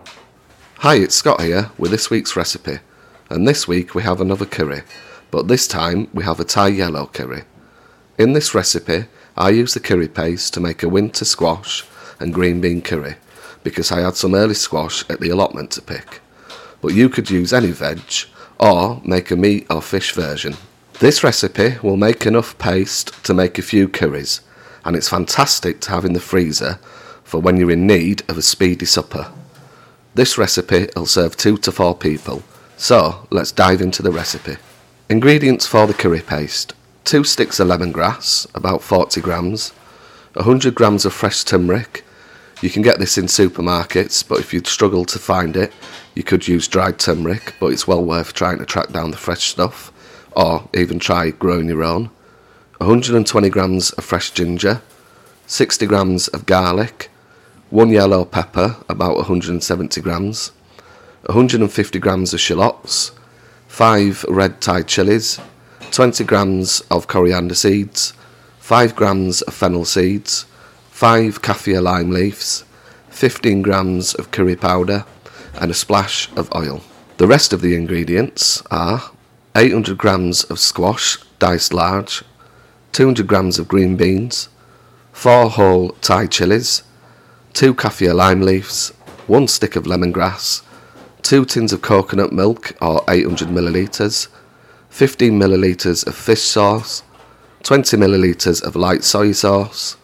Hi, 0.77 0.97
it's 0.97 1.15
Scott 1.15 1.41
here 1.41 1.71
with 1.79 1.89
this 1.89 2.11
week's 2.11 2.35
recipe. 2.35 2.77
And 3.31 3.47
this 3.47 3.67
week 3.67 3.95
we 3.95 4.03
have 4.03 4.21
another 4.21 4.45
curry, 4.45 4.83
but 5.31 5.47
this 5.47 5.67
time 5.67 6.07
we 6.13 6.23
have 6.25 6.39
a 6.39 6.45
Thai 6.45 6.67
yellow 6.67 7.07
curry. 7.07 7.45
In 8.19 8.33
this 8.33 8.53
recipe, 8.53 9.05
I 9.35 9.49
use 9.49 9.73
the 9.73 9.79
curry 9.79 10.07
paste 10.07 10.53
to 10.53 10.59
make 10.59 10.83
a 10.83 10.87
winter 10.87 11.25
squash 11.25 11.83
and 12.19 12.31
green 12.31 12.61
bean 12.61 12.83
curry 12.83 13.15
because 13.63 13.91
I 13.91 14.01
had 14.01 14.15
some 14.15 14.35
early 14.35 14.53
squash 14.53 15.03
at 15.09 15.19
the 15.19 15.29
allotment 15.29 15.71
to 15.71 15.81
pick. 15.81 16.21
But 16.81 16.93
you 16.93 17.09
could 17.09 17.29
use 17.29 17.53
any 17.53 17.71
veg 17.71 18.01
or 18.59 19.01
make 19.03 19.31
a 19.31 19.35
meat 19.35 19.67
or 19.69 19.81
fish 19.81 20.13
version. 20.13 20.55
This 20.99 21.23
recipe 21.23 21.77
will 21.81 21.97
make 21.97 22.25
enough 22.25 22.57
paste 22.57 23.23
to 23.23 23.33
make 23.33 23.57
a 23.57 23.61
few 23.61 23.87
curries, 23.87 24.41
and 24.83 24.95
it's 24.95 25.09
fantastic 25.09 25.79
to 25.81 25.91
have 25.91 26.05
in 26.05 26.13
the 26.13 26.19
freezer 26.19 26.79
for 27.23 27.39
when 27.39 27.57
you're 27.57 27.71
in 27.71 27.87
need 27.87 28.23
of 28.29 28.37
a 28.37 28.41
speedy 28.41 28.85
supper. 28.85 29.31
This 30.15 30.37
recipe 30.37 30.89
will 30.95 31.05
serve 31.05 31.37
two 31.37 31.57
to 31.57 31.71
four 31.71 31.95
people, 31.95 32.43
so 32.75 33.27
let's 33.29 33.51
dive 33.51 33.81
into 33.81 34.01
the 34.01 34.11
recipe. 34.11 34.57
Ingredients 35.09 35.65
for 35.65 35.87
the 35.87 35.93
curry 35.93 36.21
paste 36.21 36.73
2 37.05 37.23
sticks 37.23 37.59
of 37.59 37.67
lemongrass, 37.67 38.45
about 38.53 38.83
40 38.83 39.21
grams, 39.21 39.71
100 40.33 40.75
grams 40.75 41.05
of 41.05 41.13
fresh 41.13 41.43
turmeric. 41.43 42.03
You 42.61 42.69
can 42.69 42.81
get 42.81 42.99
this 42.99 43.17
in 43.17 43.25
supermarkets, 43.25 44.27
but 44.27 44.39
if 44.39 44.53
you 44.53 44.61
struggle 44.65 45.05
to 45.05 45.17
find 45.17 45.55
it, 45.55 45.71
you 46.13 46.23
could 46.23 46.45
use 46.45 46.67
dried 46.67 46.99
turmeric, 46.99 47.55
but 47.57 47.67
it's 47.67 47.87
well 47.87 48.03
worth 48.03 48.33
trying 48.33 48.57
to 48.57 48.65
track 48.65 48.89
down 48.89 49.11
the 49.11 49.17
fresh 49.17 49.45
stuff, 49.45 49.93
or 50.35 50.67
even 50.73 50.99
try 50.99 51.29
growing 51.31 51.69
your 51.69 51.85
own. 51.85 52.09
120 52.79 53.49
grams 53.49 53.91
of 53.91 54.03
fresh 54.03 54.31
ginger, 54.31 54.81
60 55.47 55.85
grams 55.85 56.27
of 56.29 56.45
garlic, 56.45 57.09
1 57.69 57.91
yellow 57.91 58.25
pepper, 58.25 58.75
about 58.89 59.15
170 59.15 60.01
grams, 60.01 60.51
150 61.27 61.99
grams 61.99 62.33
of 62.33 62.41
shallots, 62.41 63.13
5 63.67 64.25
red 64.27 64.59
Thai 64.59 64.81
chilies, 64.81 65.39
20 65.91 66.25
grams 66.25 66.81
of 66.91 67.07
coriander 67.07 67.55
seeds, 67.55 68.13
5 68.59 68.95
grams 68.97 69.41
of 69.43 69.53
fennel 69.53 69.85
seeds, 69.85 70.45
5 70.99 71.41
kaffir 71.41 71.81
lime 71.81 72.11
leaves, 72.11 72.65
15 73.07 73.61
grams 73.61 74.13
of 74.15 74.31
curry 74.31 74.57
powder, 74.57 75.05
and 75.53 75.71
a 75.71 75.73
splash 75.73 76.29
of 76.35 76.53
oil. 76.53 76.81
The 77.15 77.25
rest 77.25 77.53
of 77.53 77.61
the 77.61 77.73
ingredients 77.73 78.61
are 78.69 79.09
800 79.55 79.97
grams 79.97 80.43
of 80.43 80.59
squash 80.59 81.17
diced 81.39 81.73
large, 81.73 82.25
200 82.91 83.25
grams 83.27 83.57
of 83.57 83.69
green 83.69 83.95
beans, 83.95 84.49
4 85.13 85.51
whole 85.51 85.91
Thai 86.01 86.27
chilies, 86.27 86.83
2 87.53 87.73
kaffir 87.75 88.13
lime 88.13 88.41
leaves, 88.41 88.89
1 89.27 89.47
stick 89.47 89.77
of 89.77 89.85
lemongrass, 89.85 90.63
2 91.21 91.45
tins 91.45 91.71
of 91.71 91.81
coconut 91.81 92.33
milk 92.33 92.75
or 92.81 93.05
800 93.07 93.47
millilitres, 93.47 94.27
15 94.89 95.39
millilitres 95.39 96.05
of 96.05 96.13
fish 96.13 96.41
sauce, 96.43 97.03
20 97.63 97.95
millilitres 97.95 98.61
of 98.61 98.75
light 98.75 99.05
soy 99.05 99.31
sauce, 99.31 99.95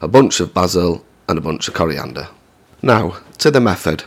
a 0.00 0.08
bunch 0.08 0.40
of 0.40 0.54
basil, 0.54 1.04
and 1.28 1.38
a 1.38 1.42
bunch 1.42 1.68
of 1.68 1.74
coriander. 1.74 2.28
Now, 2.82 3.18
to 3.38 3.50
the 3.50 3.60
method. 3.60 4.04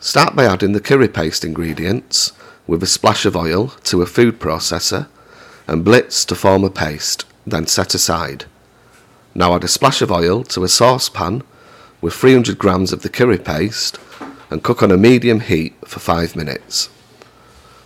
Start 0.00 0.36
by 0.36 0.44
adding 0.44 0.72
the 0.72 0.80
curry 0.80 1.08
paste 1.08 1.44
ingredients 1.44 2.32
with 2.66 2.82
a 2.82 2.86
splash 2.86 3.26
of 3.26 3.36
oil 3.36 3.68
to 3.84 4.02
a 4.02 4.06
food 4.06 4.38
processor 4.38 5.08
and 5.66 5.84
blitz 5.84 6.24
to 6.26 6.34
form 6.34 6.62
a 6.62 6.70
paste, 6.70 7.24
then 7.46 7.66
set 7.66 7.94
aside. 7.94 8.44
Now 9.34 9.54
add 9.54 9.64
a 9.64 9.68
splash 9.68 10.02
of 10.02 10.12
oil 10.12 10.44
to 10.44 10.62
a 10.62 10.68
saucepan 10.68 11.42
with 12.00 12.14
300 12.14 12.58
grams 12.58 12.92
of 12.92 13.02
the 13.02 13.08
curry 13.08 13.38
paste 13.38 13.98
and 14.50 14.62
cook 14.62 14.82
on 14.82 14.92
a 14.92 14.96
medium 14.96 15.40
heat 15.40 15.74
for 15.84 16.00
5 16.00 16.36
minutes. 16.36 16.88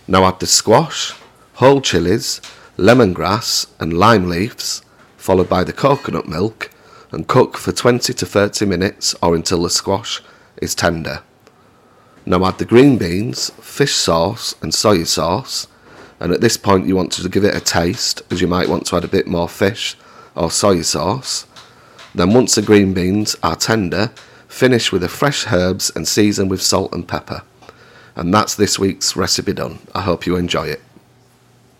Now 0.07 0.25
add 0.25 0.39
the 0.39 0.47
squash, 0.47 1.13
whole 1.55 1.81
chilies, 1.81 2.41
lemongrass, 2.77 3.67
and 3.79 3.97
lime 3.97 4.29
leaves, 4.29 4.83
followed 5.17 5.49
by 5.49 5.63
the 5.63 5.73
coconut 5.73 6.27
milk, 6.27 6.69
and 7.11 7.27
cook 7.27 7.57
for 7.57 7.71
20 7.71 8.13
to 8.13 8.25
30 8.25 8.65
minutes 8.65 9.15
or 9.21 9.35
until 9.35 9.63
the 9.63 9.69
squash 9.69 10.21
is 10.61 10.75
tender. 10.75 11.23
Now 12.25 12.45
add 12.45 12.57
the 12.57 12.65
green 12.65 12.97
beans, 12.97 13.49
fish 13.61 13.95
sauce, 13.95 14.55
and 14.61 14.73
soy 14.73 15.03
sauce. 15.03 15.67
And 16.19 16.31
at 16.31 16.41
this 16.41 16.57
point, 16.57 16.85
you 16.85 16.95
want 16.95 17.11
to 17.13 17.29
give 17.29 17.45
it 17.45 17.55
a 17.55 17.61
taste, 17.61 18.21
as 18.29 18.41
you 18.41 18.47
might 18.47 18.69
want 18.69 18.85
to 18.87 18.97
add 18.97 19.05
a 19.05 19.07
bit 19.07 19.25
more 19.25 19.47
fish 19.47 19.95
or 20.35 20.51
soy 20.51 20.81
sauce. 20.81 21.47
Then, 22.13 22.33
once 22.33 22.55
the 22.55 22.61
green 22.61 22.93
beans 22.93 23.35
are 23.41 23.55
tender, 23.55 24.11
finish 24.47 24.91
with 24.91 25.01
the 25.01 25.09
fresh 25.09 25.51
herbs 25.51 25.91
and 25.95 26.07
season 26.07 26.49
with 26.49 26.61
salt 26.61 26.93
and 26.93 27.07
pepper. 27.07 27.43
And 28.15 28.33
that's 28.33 28.55
this 28.55 28.77
week's 28.77 29.15
recipe 29.15 29.53
done. 29.53 29.79
I 29.95 30.01
hope 30.01 30.25
you 30.25 30.35
enjoy 30.35 30.67
it. 30.67 30.81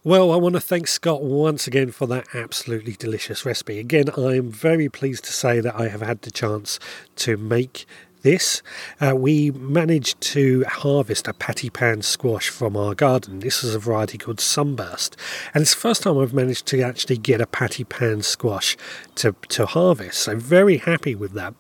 Well, 0.04 0.32
I 0.32 0.38
want 0.38 0.56
to 0.56 0.62
thank 0.62 0.88
Scott 0.88 1.24
once 1.24 1.68
again 1.68 1.92
for 1.92 2.08
that 2.08 2.28
absolutely 2.34 2.94
delicious 2.94 3.46
recipe. 3.46 3.80
Again, 3.80 4.06
I 4.18 4.38
am 4.38 4.50
very 4.50 4.88
pleased 4.88 5.26
to 5.26 5.34
say 5.34 5.60
that 5.60 5.76
I 5.76 5.90
have 5.90 6.02
had 6.02 6.22
the 6.22 6.32
chance 6.32 6.80
to 7.18 7.36
make 7.36 7.86
this, 8.22 8.62
uh, 9.02 9.14
we 9.16 9.52
managed 9.52 10.20
to 10.22 10.64
harvest 10.68 11.28
a 11.28 11.34
patty 11.34 11.70
pan 11.70 12.02
squash 12.02 12.50
from 12.50 12.78
our 12.78 12.96
garden. 12.96 13.40
This 13.40 13.64
is 13.64 13.76
a 13.76 13.80
variety 13.80 14.18
called 14.18 14.40
Sunburst, 14.40 15.18
and 15.54 15.62
it's 15.62 15.74
the 15.74 15.80
first 15.80 16.04
time 16.04 16.18
I've 16.18 16.34
managed 16.34 16.66
to 16.68 16.82
actually 16.82 17.18
get 17.18 17.42
a 17.42 17.48
patty 17.48 17.84
pan 17.84 18.22
squash 18.22 18.78
to, 19.16 19.36
to 19.50 19.66
harvest. 19.66 20.20
So, 20.20 20.36
very 20.36 20.78
happy 20.78 21.16
with 21.16 21.34
that. 21.34 21.54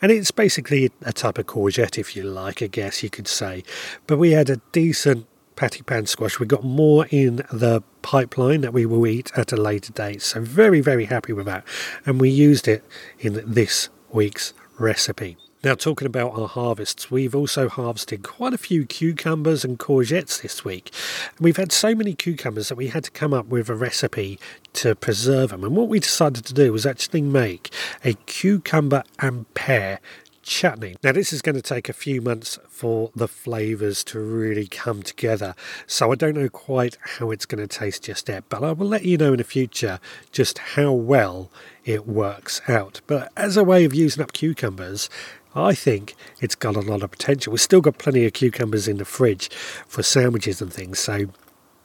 And 0.00 0.10
it's 0.10 0.32
basically 0.32 0.90
a 1.02 1.12
type 1.12 1.38
of 1.38 1.46
courgette, 1.46 1.98
if 1.98 2.16
you 2.16 2.24
like, 2.24 2.62
I 2.62 2.66
guess 2.66 3.02
you 3.02 3.10
could 3.10 3.28
say. 3.28 3.62
But 4.08 4.18
we 4.18 4.32
had 4.32 4.50
a 4.50 4.60
decent 4.72 5.26
patty 5.62 5.82
pan 5.84 6.06
squash. 6.06 6.40
We 6.40 6.46
got 6.46 6.64
more 6.64 7.06
in 7.12 7.36
the 7.52 7.84
pipeline 8.02 8.62
that 8.62 8.72
we 8.72 8.84
will 8.84 9.06
eat 9.06 9.30
at 9.36 9.52
a 9.52 9.56
later 9.56 9.92
date. 9.92 10.20
So, 10.20 10.40
very, 10.40 10.80
very 10.80 11.04
happy 11.04 11.32
with 11.32 11.46
that. 11.46 11.62
And 12.04 12.20
we 12.20 12.30
used 12.30 12.66
it 12.66 12.82
in 13.20 13.40
this 13.46 13.88
week's 14.10 14.54
recipe. 14.80 15.36
Now, 15.62 15.76
talking 15.76 16.06
about 16.06 16.36
our 16.36 16.48
harvests, 16.48 17.12
we've 17.12 17.36
also 17.36 17.68
harvested 17.68 18.24
quite 18.24 18.52
a 18.52 18.58
few 18.58 18.84
cucumbers 18.84 19.64
and 19.64 19.78
courgettes 19.78 20.42
this 20.42 20.64
week. 20.64 20.92
And 21.36 21.44
we've 21.44 21.58
had 21.58 21.70
so 21.70 21.94
many 21.94 22.14
cucumbers 22.14 22.68
that 22.68 22.74
we 22.74 22.88
had 22.88 23.04
to 23.04 23.12
come 23.12 23.32
up 23.32 23.46
with 23.46 23.68
a 23.68 23.76
recipe 23.76 24.40
to 24.72 24.96
preserve 24.96 25.50
them. 25.50 25.62
And 25.62 25.76
what 25.76 25.86
we 25.86 26.00
decided 26.00 26.44
to 26.46 26.54
do 26.54 26.72
was 26.72 26.84
actually 26.84 27.22
make 27.22 27.72
a 28.04 28.14
cucumber 28.14 29.04
and 29.20 29.46
pear 29.54 30.00
chutney. 30.42 30.96
Now, 31.02 31.12
this 31.12 31.32
is 31.32 31.42
going 31.42 31.54
to 31.54 31.62
take 31.62 31.88
a 31.88 31.94
few 31.94 32.20
months 32.20 32.58
for 32.68 33.10
the 33.14 33.28
flavours 33.28 34.04
to 34.04 34.20
really 34.20 34.66
come 34.66 35.02
together, 35.02 35.54
so 35.86 36.12
I 36.12 36.14
don't 36.14 36.36
know 36.36 36.48
quite 36.48 36.98
how 37.00 37.30
it's 37.30 37.46
going 37.46 37.66
to 37.66 37.78
taste 37.78 38.04
just 38.04 38.28
yet, 38.28 38.44
but 38.48 38.62
I 38.62 38.72
will 38.72 38.88
let 38.88 39.04
you 39.04 39.16
know 39.16 39.32
in 39.32 39.38
the 39.38 39.44
future 39.44 40.00
just 40.30 40.58
how 40.58 40.92
well 40.92 41.50
it 41.84 42.06
works 42.06 42.60
out. 42.68 43.00
But 43.06 43.32
as 43.36 43.56
a 43.56 43.64
way 43.64 43.84
of 43.84 43.94
using 43.94 44.22
up 44.22 44.32
cucumbers, 44.32 45.08
I 45.54 45.74
think 45.74 46.14
it's 46.40 46.54
got 46.54 46.76
a 46.76 46.80
lot 46.80 47.02
of 47.02 47.10
potential. 47.10 47.52
We've 47.52 47.60
still 47.60 47.80
got 47.80 47.98
plenty 47.98 48.24
of 48.24 48.32
cucumbers 48.32 48.88
in 48.88 48.96
the 48.96 49.04
fridge 49.04 49.50
for 49.86 50.02
sandwiches 50.02 50.62
and 50.62 50.72
things. 50.72 50.98
So, 50.98 51.26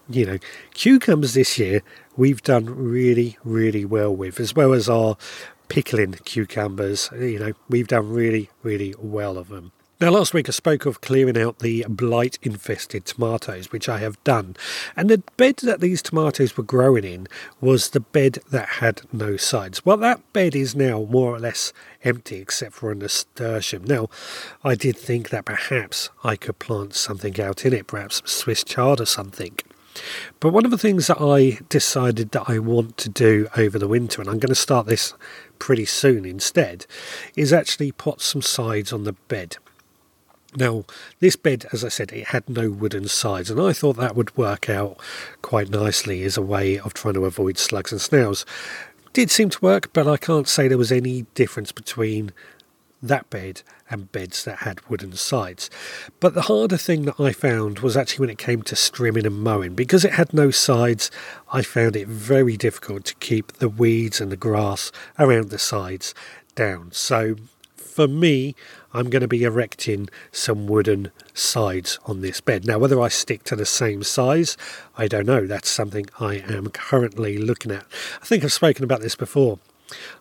you 0.10 0.26
know, 0.26 0.38
cucumbers 0.74 1.34
this 1.34 1.60
year 1.60 1.82
we've 2.17 2.41
done 2.41 2.65
really, 2.65 3.38
really 3.43 3.86
well 3.86 4.13
with, 4.13 4.39
as 4.39 4.56
well 4.56 4.74
as 4.74 4.89
our 4.89 5.17
pickling 5.67 6.13
cucumbers. 6.25 7.10
You 7.13 7.39
know, 7.39 7.53
we've 7.69 7.88
done 7.88 8.10
really, 8.10 8.49
really 8.63 8.95
well 8.97 9.38
of 9.38 9.49
them. 9.49 9.71
Now, 9.99 10.12
last 10.12 10.32
week 10.32 10.47
I 10.47 10.51
spoke 10.51 10.86
of 10.86 11.01
clearing 11.01 11.39
out 11.39 11.58
the 11.58 11.84
blight 11.89 12.38
infested 12.43 13.06
tomatoes, 13.06 13.71
which 13.71 13.89
I 13.89 13.97
have 13.97 14.23
done. 14.23 14.56
And 14.95 15.10
the 15.10 15.23
bed 15.38 15.58
that 15.63 15.82
these 15.82 16.03
tomatoes 16.03 16.56
were 16.56 16.63
growing 16.63 17.03
in 17.03 17.27
was 17.62 17.89
the 17.89 17.99
bed 17.99 18.38
that 18.51 18.67
had 18.67 19.01
no 19.12 19.38
sides. 19.38 19.84
Well, 19.84 19.97
that 19.97 20.21
bed 20.34 20.56
is 20.56 20.75
now 20.75 21.08
more 21.10 21.34
or 21.34 21.39
less 21.39 21.73
empty 22.03 22.36
except 22.36 22.75
for 22.75 22.91
a 22.91 22.95
nasturtium. 22.95 23.86
Now, 23.86 24.08
I 24.63 24.75
did 24.75 24.97
think 24.97 25.30
that 25.30 25.45
perhaps 25.45 26.12
I 26.23 26.36
could 26.36 26.60
plant 26.60 26.93
something 26.93 27.41
out 27.41 27.65
in 27.65 27.73
it, 27.73 27.88
perhaps 27.88 28.21
Swiss 28.23 28.63
chard 28.63 29.01
or 29.01 29.08
something. 29.08 29.58
But 30.39 30.51
one 30.51 30.65
of 30.65 30.71
the 30.71 30.77
things 30.77 31.07
that 31.07 31.21
I 31.21 31.60
decided 31.69 32.31
that 32.31 32.49
I 32.49 32.60
want 32.60 32.97
to 32.97 33.10
do 33.10 33.47
over 33.57 33.77
the 33.79 33.88
winter, 33.88 34.21
and 34.21 34.29
I'm 34.29 34.39
going 34.39 34.49
to 34.49 34.55
start 34.55 34.88
this 34.88 35.13
pretty 35.60 35.86
soon 35.86 36.25
instead, 36.25 36.86
is 37.36 37.53
actually 37.53 37.91
put 37.91 38.21
some 38.21 38.41
sides 38.41 38.93
on 38.93 39.03
the 39.03 39.13
bed. 39.13 39.57
Now, 40.55 40.86
this 41.19 41.36
bed, 41.36 41.65
as 41.71 41.83
I 41.83 41.89
said, 41.89 42.12
it 42.12 42.27
had 42.27 42.49
no 42.49 42.69
wooden 42.71 43.07
sides, 43.07 43.51
and 43.51 43.62
I 43.62 43.73
thought 43.73 43.97
that 43.97 44.15
would 44.15 44.36
work 44.38 44.69
out 44.69 44.97
quite 45.41 45.69
nicely 45.69 46.23
as 46.23 46.38
a 46.38 46.41
way 46.41 46.79
of 46.79 46.93
trying 46.93 47.15
to 47.15 47.25
avoid 47.25 47.57
slugs 47.57 47.91
and 47.91 48.01
snails. 48.01 48.45
Did 49.13 49.29
seem 49.29 49.49
to 49.49 49.62
work, 49.62 49.91
but 49.93 50.07
I 50.07 50.17
can't 50.17 50.47
say 50.47 50.67
there 50.67 50.77
was 50.77 50.91
any 50.91 51.23
difference 51.33 51.71
between 51.71 52.31
that 53.01 53.29
bed 53.29 53.62
and 53.89 54.12
beds 54.12 54.43
that 54.43 54.60
had 54.60 54.88
wooden 54.89 55.13
sides. 55.13 55.69
But 56.19 56.34
the 56.34 56.43
harder 56.43 56.78
thing 56.78 57.06
that 57.06 57.19
I 57.19 57.32
found 57.32 57.80
was 57.80 57.95
actually 57.95 58.23
when 58.23 58.30
it 58.30 58.38
came 58.38 58.62
to 58.63 58.76
strimming 58.76 59.26
and 59.26 59.41
mowing. 59.41 59.76
Because 59.76 60.04
it 60.04 60.13
had 60.13 60.34
no 60.34 60.52
sides, 60.52 61.10
I 61.52 61.62
found 61.62 61.95
it 61.95 62.08
very 62.08 62.58
difficult 62.58 63.06
to 63.06 63.15
keep 63.15 63.54
the 63.54 63.69
weeds 63.69 64.19
and 64.19 64.32
the 64.32 64.38
grass 64.38 64.91
around 65.17 65.50
the 65.50 65.60
sides 65.60 66.13
down. 66.56 66.91
So 66.91 67.36
for 67.97 68.08
me, 68.08 68.56
I'm 68.93 69.10
going 69.10 69.21
to 69.21 69.28
be 69.28 69.43
erecting 69.43 70.10
some 70.32 70.67
wooden 70.67 71.12
sides 71.34 71.97
on 72.06 72.21
this 72.21 72.41
bed. 72.41 72.65
Now, 72.65 72.78
whether 72.78 73.02
I 73.02 73.08
stick 73.08 73.43
to 73.45 73.56
the 73.56 73.65
same 73.65 74.04
size, 74.04 74.56
I 74.97 75.08
don't 75.08 75.26
know. 75.26 75.47
That's 75.47 75.69
something 75.69 76.06
I 76.19 76.36
am 76.36 76.69
currently 76.69 77.39
looking 77.39 77.71
at. 77.71 77.86
I 78.21 78.26
think 78.26 78.43
I've 78.43 78.54
spoken 78.54 78.84
about 78.84 79.02
this 79.02 79.15
before. 79.15 79.58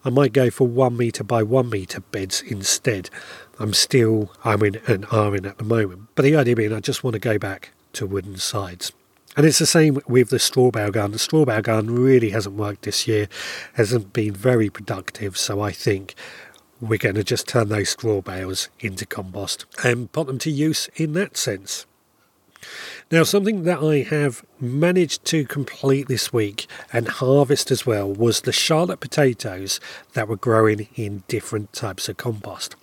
I 0.05 0.11
might 0.11 0.33
go 0.33 0.51
for 0.51 0.67
one 0.67 0.97
metre 0.97 1.25
by 1.25 1.43
one 1.43 1.71
metre 1.71 2.01
beds 2.01 2.43
instead. 2.43 3.11
I'm 3.59 3.73
still, 3.73 4.33
I'm 4.45 4.63
in 4.63 4.81
an 4.87 5.05
R-in 5.11 5.47
at 5.47 5.59
the 5.59 5.65
moment. 5.65 6.09
But 6.15 6.23
the 6.23 6.37
idea 6.37 6.57
being 6.57 6.73
I 6.73 6.81
just 6.81 7.03
want 7.03 7.15
to 7.15 7.21
go 7.21 7.39
back 7.39 7.73
to 7.95 8.07
wooden 8.07 8.37
sides. 8.37 8.93
And 9.37 9.45
it's 9.45 9.59
the 9.59 9.67
same 9.67 10.01
with 10.07 10.31
the 10.31 10.39
straw 10.39 10.71
bale 10.71 10.91
gun. 10.91 11.13
The 11.13 11.19
straw 11.19 11.45
bale 11.45 11.61
gun 11.61 11.95
really 11.95 12.31
hasn't 12.31 12.57
worked 12.57 12.83
this 12.83 13.07
year, 13.07 13.29
hasn't 13.75 14.13
been 14.13 14.33
very 14.33 14.71
productive. 14.71 15.37
So 15.37 15.61
I 15.61 15.73
think 15.73 16.15
we're 16.81 16.99
going 16.99 17.17
to 17.17 17.25
just 17.25 17.49
turn 17.49 17.69
those 17.69 17.91
straw 17.91 18.21
bales 18.23 18.69
into 18.81 19.05
compost 19.05 19.67
and 19.85 20.11
put 20.13 20.27
them 20.27 20.39
to 20.39 20.51
use 20.51 20.89
in 20.97 21.13
that 21.15 21.37
sense. 21.37 21.87
Now, 23.11 23.23
something 23.23 23.65
that 23.65 23.83
I 23.83 23.99
have 24.09 24.45
managed 24.61 25.25
to 25.27 25.45
complete 25.45 26.09
this 26.09 26.33
week 26.33 26.67
and 26.93 27.09
harvest 27.09 27.71
as 27.71 27.87
well 27.87 28.13
was 28.13 28.41
the 28.41 28.53
Charlotte 28.53 29.01
potatoes 29.01 29.81
that 30.15 30.29
were 30.29 30.37
growing 30.37 30.89
in 30.97 31.23
different 31.29 31.73
types 31.73 32.09
of 32.09 32.17
compost. 32.17 32.77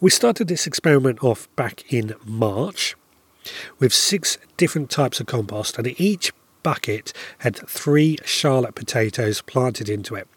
We 0.00 0.10
started 0.10 0.48
this 0.48 0.66
experiment 0.66 1.22
off 1.22 1.54
back 1.54 1.92
in 1.92 2.14
March 2.24 2.96
with 3.78 3.92
six 3.92 4.38
different 4.56 4.90
types 4.90 5.20
of 5.20 5.26
compost, 5.26 5.78
and 5.78 6.00
each 6.00 6.32
bucket 6.62 7.12
had 7.38 7.56
three 7.68 8.18
Charlotte 8.24 8.74
potatoes 8.74 9.42
planted 9.42 9.88
into 9.88 10.14
it. 10.14 10.28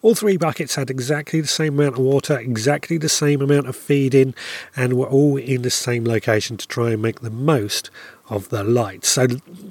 All 0.00 0.14
three 0.14 0.36
buckets 0.36 0.74
had 0.74 0.90
exactly 0.90 1.40
the 1.40 1.48
same 1.48 1.78
amount 1.78 1.96
of 1.96 2.00
water, 2.00 2.38
exactly 2.38 2.98
the 2.98 3.08
same 3.08 3.40
amount 3.40 3.68
of 3.68 3.76
feeding, 3.76 4.34
and 4.76 4.94
were 4.94 5.06
all 5.06 5.36
in 5.36 5.62
the 5.62 5.70
same 5.70 6.04
location 6.04 6.56
to 6.56 6.68
try 6.68 6.90
and 6.90 7.02
make 7.02 7.20
the 7.20 7.30
most 7.30 7.90
of 8.28 8.48
the 8.48 8.64
light. 8.64 9.04
So, 9.04 9.26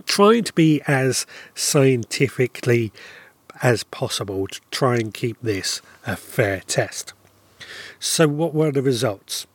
trying 0.05 0.43
to 0.45 0.53
be 0.53 0.81
as 0.87 1.25
scientifically 1.55 2.91
as 3.61 3.83
possible 3.83 4.47
to 4.47 4.59
try 4.71 4.95
and 4.95 5.13
keep 5.13 5.37
this 5.41 5.81
a 6.05 6.15
fair 6.15 6.61
test. 6.61 7.13
So, 7.99 8.27
what 8.27 8.53
were 8.53 8.71
the 8.71 8.81
results? 8.81 9.45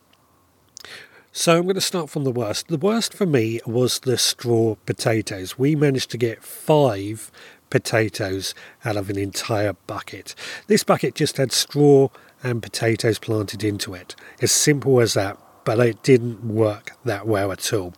So, 1.38 1.58
I'm 1.58 1.64
going 1.64 1.74
to 1.74 1.82
start 1.82 2.08
from 2.08 2.24
the 2.24 2.32
worst. 2.32 2.68
The 2.68 2.78
worst 2.78 3.12
for 3.12 3.26
me 3.26 3.60
was 3.66 3.98
the 3.98 4.16
straw 4.16 4.76
potatoes. 4.86 5.58
We 5.58 5.76
managed 5.76 6.10
to 6.12 6.16
get 6.16 6.42
five 6.42 7.30
potatoes 7.68 8.54
out 8.86 8.96
of 8.96 9.10
an 9.10 9.18
entire 9.18 9.74
bucket. 9.86 10.34
This 10.66 10.82
bucket 10.82 11.14
just 11.14 11.36
had 11.36 11.52
straw 11.52 12.08
and 12.42 12.62
potatoes 12.62 13.18
planted 13.18 13.62
into 13.62 13.92
it. 13.92 14.16
As 14.40 14.50
simple 14.50 14.98
as 14.98 15.12
that, 15.12 15.36
but 15.66 15.78
it 15.78 16.02
didn't 16.02 16.42
work 16.42 16.92
that 17.04 17.26
well 17.26 17.52
at 17.52 17.70
all. 17.70 17.92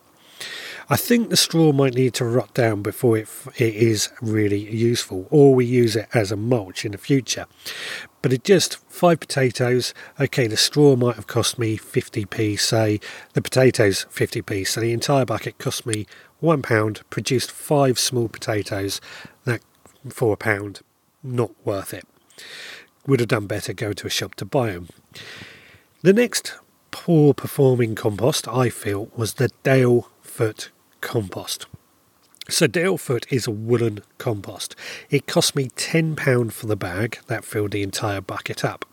I 0.90 0.96
think 0.96 1.30
the 1.30 1.36
straw 1.36 1.70
might 1.72 1.94
need 1.94 2.14
to 2.14 2.24
rot 2.24 2.54
down 2.54 2.82
before 2.82 3.18
it, 3.18 3.28
it 3.56 3.74
is 3.74 4.08
really 4.20 4.58
useful, 4.58 5.28
or 5.30 5.54
we 5.54 5.64
use 5.64 5.94
it 5.94 6.08
as 6.12 6.32
a 6.32 6.36
mulch 6.36 6.84
in 6.84 6.90
the 6.90 6.98
future. 6.98 7.46
But 8.28 8.34
it 8.34 8.44
just 8.44 8.76
five 8.90 9.20
potatoes. 9.20 9.94
Okay, 10.20 10.46
the 10.48 10.58
straw 10.58 10.96
might 10.96 11.16
have 11.16 11.26
cost 11.26 11.58
me 11.58 11.78
50p, 11.78 12.60
say 12.60 13.00
the 13.32 13.40
potatoes 13.40 14.04
50p, 14.12 14.66
so 14.66 14.82
the 14.82 14.92
entire 14.92 15.24
bucket 15.24 15.56
cost 15.56 15.86
me 15.86 16.06
one 16.38 16.60
pound. 16.60 17.00
Produced 17.08 17.50
five 17.50 17.98
small 17.98 18.28
potatoes, 18.28 19.00
that 19.46 19.62
for 20.10 20.34
a 20.34 20.36
pound, 20.36 20.82
not 21.22 21.52
worth 21.64 21.94
it. 21.94 22.06
Would 23.06 23.20
have 23.20 23.30
done 23.30 23.46
better 23.46 23.72
go 23.72 23.94
to 23.94 24.06
a 24.06 24.10
shop 24.10 24.34
to 24.34 24.44
buy 24.44 24.72
them. 24.72 24.90
The 26.02 26.12
next 26.12 26.52
poor 26.90 27.32
performing 27.32 27.94
compost 27.94 28.46
I 28.46 28.68
feel 28.68 29.08
was 29.16 29.36
the 29.36 29.48
Dale 29.62 30.10
Foot 30.20 30.68
compost. 31.00 31.64
So 32.50 32.66
Dalefoot 32.66 33.26
is 33.28 33.46
a 33.46 33.50
woolen 33.50 34.00
compost. 34.16 34.74
It 35.10 35.26
cost 35.26 35.54
me 35.54 35.68
£10 35.68 36.50
for 36.50 36.66
the 36.66 36.76
bag, 36.76 37.18
that 37.26 37.44
filled 37.44 37.72
the 37.72 37.82
entire 37.82 38.22
bucket 38.22 38.64
up. 38.64 38.86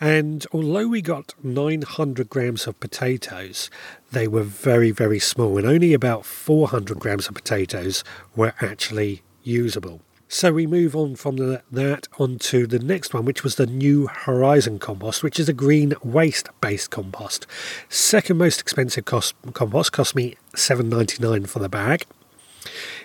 And 0.00 0.44
although 0.52 0.88
we 0.88 1.00
got 1.00 1.32
900 1.44 2.28
grams 2.28 2.66
of 2.66 2.80
potatoes, 2.80 3.70
they 4.10 4.26
were 4.26 4.42
very, 4.42 4.90
very 4.90 5.20
small, 5.20 5.58
and 5.58 5.66
only 5.66 5.94
about 5.94 6.26
400 6.26 6.98
grams 6.98 7.28
of 7.28 7.34
potatoes 7.34 8.02
were 8.34 8.52
actually 8.60 9.22
usable. 9.44 10.00
So 10.26 10.52
we 10.52 10.66
move 10.66 10.96
on 10.96 11.14
from 11.14 11.36
the, 11.36 11.62
that 11.70 12.08
onto 12.18 12.66
the 12.66 12.80
next 12.80 13.14
one, 13.14 13.24
which 13.24 13.44
was 13.44 13.54
the 13.54 13.66
New 13.66 14.08
Horizon 14.08 14.80
compost, 14.80 15.22
which 15.22 15.38
is 15.38 15.48
a 15.48 15.52
green 15.52 15.94
waste 16.02 16.48
based 16.60 16.90
compost. 16.90 17.46
Second 17.88 18.38
most 18.38 18.60
expensive 18.60 19.04
cost, 19.04 19.36
compost 19.52 19.92
cost 19.92 20.16
me 20.16 20.36
seven 20.56 20.88
ninety 20.88 21.22
nine 21.22 21.46
for 21.46 21.60
the 21.60 21.68
bag. 21.68 22.06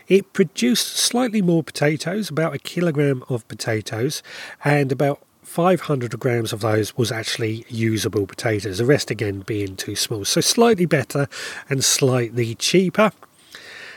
It 0.08 0.34
produced 0.34 0.96
slightly 0.96 1.42
more 1.42 1.64
potatoes, 1.64 2.30
about 2.30 2.56
a 2.56 2.60
kilogram 2.60 3.24
of 3.30 3.48
potatoes, 3.48 4.24
and 4.64 4.92
about 4.92 5.22
500 5.44 6.20
grams 6.20 6.52
of 6.52 6.60
those 6.60 6.98
was 6.98 7.12
actually 7.12 7.66
usable 7.70 8.28
potatoes, 8.28 8.80
the 8.80 8.86
rest 8.86 9.10
again 9.10 9.40
being 9.40 9.76
too 9.76 9.96
small. 9.96 10.26
So 10.26 10.42
slightly 10.42 10.86
better 10.86 11.28
and 11.70 11.84
slightly 11.84 12.54
cheaper. 12.56 13.12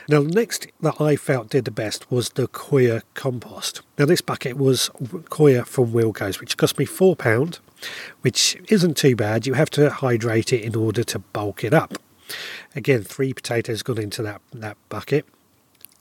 Now, 0.08 0.22
the 0.22 0.30
next 0.30 0.66
that 0.80 1.00
I 1.00 1.16
felt 1.16 1.50
did 1.50 1.66
the 1.66 1.70
best 1.70 2.10
was 2.10 2.30
the 2.30 2.48
Coir 2.48 3.02
compost. 3.14 3.82
Now, 3.98 4.06
this 4.06 4.20
bucket 4.20 4.56
was 4.56 4.90
Coir 5.28 5.64
from 5.64 5.92
Wilko's, 5.92 6.40
which 6.40 6.56
cost 6.56 6.78
me 6.78 6.86
£4, 6.86 7.58
which 8.22 8.56
isn't 8.68 8.96
too 8.96 9.14
bad. 9.14 9.46
You 9.46 9.54
have 9.54 9.70
to 9.70 9.90
hydrate 9.90 10.52
it 10.52 10.62
in 10.62 10.74
order 10.74 11.04
to 11.04 11.18
bulk 11.18 11.62
it 11.62 11.74
up. 11.74 11.94
Again, 12.74 13.02
three 13.02 13.32
potatoes 13.32 13.82
got 13.82 13.98
into 13.98 14.22
that, 14.22 14.40
that 14.52 14.76
bucket, 14.88 15.26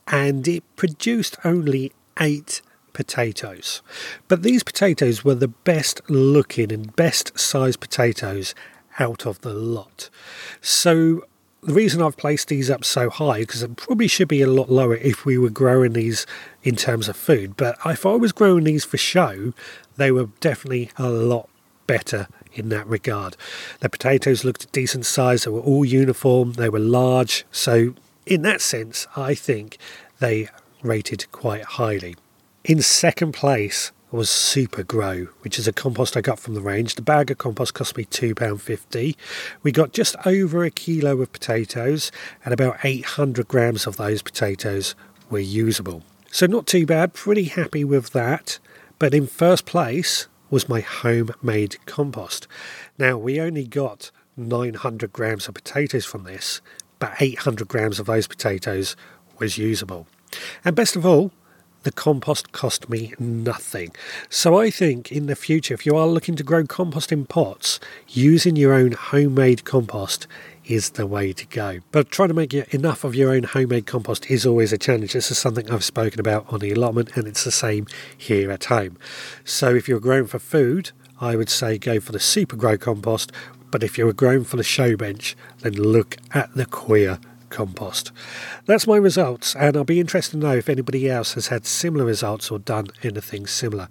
and 0.10 0.48
it 0.48 0.64
produced 0.76 1.38
only 1.44 1.94
eight 2.20 2.62
potatoes. 2.94 3.82
But 4.28 4.44
these 4.44 4.64
potatoes 4.64 5.24
were 5.24 5.36
the 5.36 5.48
best 5.48 6.02
looking 6.10 6.72
and 6.72 6.96
best 6.96 7.38
sized 7.40 7.80
potatoes 7.80 8.54
out 9.00 9.26
of 9.26 9.42
the 9.42 9.54
lot. 9.54 10.10
So 10.62 11.26
the 11.62 11.74
reason 11.74 12.02
I've 12.02 12.18
placed 12.18 12.48
these 12.48 12.70
up 12.70 12.84
so 12.84 13.10
high 13.10 13.42
because 13.42 13.64
it 13.64 13.76
probably 13.76 14.08
should 14.08 14.28
be 14.28 14.42
a 14.42 14.48
lot 14.48 14.72
lower 14.72 14.96
if 14.96 15.26
we 15.26 15.38
were 15.38 15.50
growing 15.50 15.94
these 15.94 16.26
in 16.64 16.76
terms 16.76 17.08
of 17.08 17.16
food. 17.16 17.56
But 17.58 17.78
if 17.86 18.06
I 18.06 18.16
was 18.16 18.32
growing 18.32 18.64
these 18.64 18.86
for 18.86 18.98
show, 18.98 19.54
they 19.98 20.12
were 20.12 20.30
definitely 20.40 20.92
a 20.98 21.10
lot 21.10 21.50
better 21.88 22.28
in 22.54 22.70
that 22.70 22.88
regard. 22.88 23.36
The 23.80 23.90
potatoes 23.90 24.44
looked 24.44 24.64
a 24.64 24.68
decent 24.68 25.06
size, 25.06 25.44
they 25.44 25.52
were 25.52 25.60
all 25.60 25.86
uniform, 25.86 26.54
they 26.54 26.70
were 26.70 26.80
large. 26.80 27.46
So, 27.52 27.94
in 28.30 28.44
that 28.44 28.62
sense, 28.62 29.08
I 29.16 29.34
think 29.34 29.78
they 30.20 30.50
rated 30.84 31.30
quite 31.32 31.64
highly. 31.64 32.16
In 32.64 32.82
second 32.82 33.34
place, 33.34 33.92
was 34.12 34.30
Super 34.30 34.84
Grow, 34.84 35.26
which 35.42 35.60
is 35.60 35.68
a 35.68 35.74
compost 35.74 36.18
I 36.18 36.22
got 36.22 36.40
from 36.40 36.56
the 36.56 36.62
range. 36.62 36.96
The 36.96 37.02
bag 37.02 37.30
of 37.30 37.38
compost 37.38 37.74
cost 37.74 37.96
me 37.96 38.06
£2.50. 38.06 39.16
We 39.62 39.72
got 39.72 39.94
just 39.94 40.16
over 40.26 40.64
a 40.64 40.72
kilo 40.72 41.22
of 41.22 41.32
potatoes, 41.32 42.12
and 42.44 42.54
about 42.54 42.78
800 42.84 43.48
grams 43.48 43.86
of 43.86 43.98
those 43.98 44.22
potatoes 44.22 44.96
were 45.30 45.40
usable. 45.40 46.04
So, 46.32 46.46
not 46.46 46.66
too 46.66 46.86
bad, 46.86 47.14
pretty 47.14 47.46
happy 47.46 47.84
with 47.84 48.12
that. 48.12 48.60
But 48.98 49.14
in 49.14 49.28
first 49.28 49.66
place 49.66 50.28
was 50.50 50.70
my 50.70 50.82
homemade 50.82 51.78
compost. 51.86 52.48
Now, 52.98 53.18
we 53.18 53.40
only 53.40 53.66
got 53.66 54.12
900 54.36 55.14
grams 55.14 55.48
of 55.48 55.54
potatoes 55.54 56.06
from 56.06 56.24
this, 56.24 56.62
but 57.00 57.14
800 57.20 57.68
grams 57.68 58.00
of 58.00 58.06
those 58.06 58.28
potatoes 58.28 58.96
was 59.40 59.58
usable. 59.58 60.08
And 60.64 60.76
best 60.76 60.96
of 60.96 61.06
all, 61.06 61.32
the 61.84 61.92
compost 61.92 62.52
cost 62.52 62.90
me 62.90 63.14
nothing. 63.20 63.96
So 64.30 64.60
I 64.60 64.70
think 64.70 65.12
in 65.12 65.28
the 65.28 65.36
future, 65.36 65.74
if 65.74 65.86
you 65.86 65.96
are 65.96 66.08
looking 66.08 66.36
to 66.36 66.44
grow 66.44 66.66
compost 66.66 67.12
in 67.12 67.26
pots, 67.26 67.80
using 68.10 68.58
your 68.58 68.74
own 68.74 68.92
homemade 68.92 69.64
compost 69.64 70.28
is 70.66 70.92
the 70.92 71.08
way 71.08 71.34
to 71.34 71.46
go. 71.48 71.80
But 71.92 72.12
trying 72.12 72.28
to 72.28 72.34
make 72.34 72.54
enough 72.54 73.04
of 73.04 73.16
your 73.16 73.32
own 73.32 73.44
homemade 73.44 73.88
compost 73.88 74.30
is 74.30 74.46
always 74.46 74.74
a 74.74 74.78
challenge. 74.78 75.14
This 75.14 75.32
is 75.32 75.38
something 75.38 75.72
I've 75.72 75.84
spoken 75.84 76.20
about 76.20 76.52
on 76.52 76.60
the 76.60 76.72
allotment, 76.72 77.16
and 77.16 77.28
it's 77.28 77.44
the 77.44 77.52
same 77.52 77.88
here 78.18 78.52
at 78.52 78.66
home. 78.66 78.98
So 79.46 79.74
if 79.74 79.88
you're 79.88 80.00
growing 80.00 80.28
for 80.28 80.38
food, 80.38 80.92
I 81.22 81.36
would 81.36 81.50
say 81.50 81.78
go 81.78 82.00
for 82.00 82.12
the 82.12 82.20
Super 82.20 82.56
Grow 82.56 82.78
compost. 82.78 83.32
But 83.72 83.84
if 83.84 83.98
you're 83.98 84.14
growing 84.14 84.44
for 84.44 84.58
the 84.58 84.64
show 84.64 84.96
bench, 84.96 85.36
then 85.60 85.74
look 85.74 86.18
at 86.34 86.54
the 86.56 86.66
coir 86.66 87.20
compost. 87.50 88.12
That's 88.66 88.88
my 88.88 88.98
results, 88.98 89.56
and 89.56 89.76
I'll 89.76 89.84
be 89.84 90.00
interested 90.00 90.32
to 90.32 90.38
know 90.38 90.56
if 90.56 90.70
anybody 90.70 91.10
else 91.10 91.34
has 91.34 91.48
had 91.48 91.66
similar 91.66 92.06
results 92.06 92.52
or 92.52 92.60
done 92.60 92.88
anything 93.04 93.48
similar. 93.48 93.90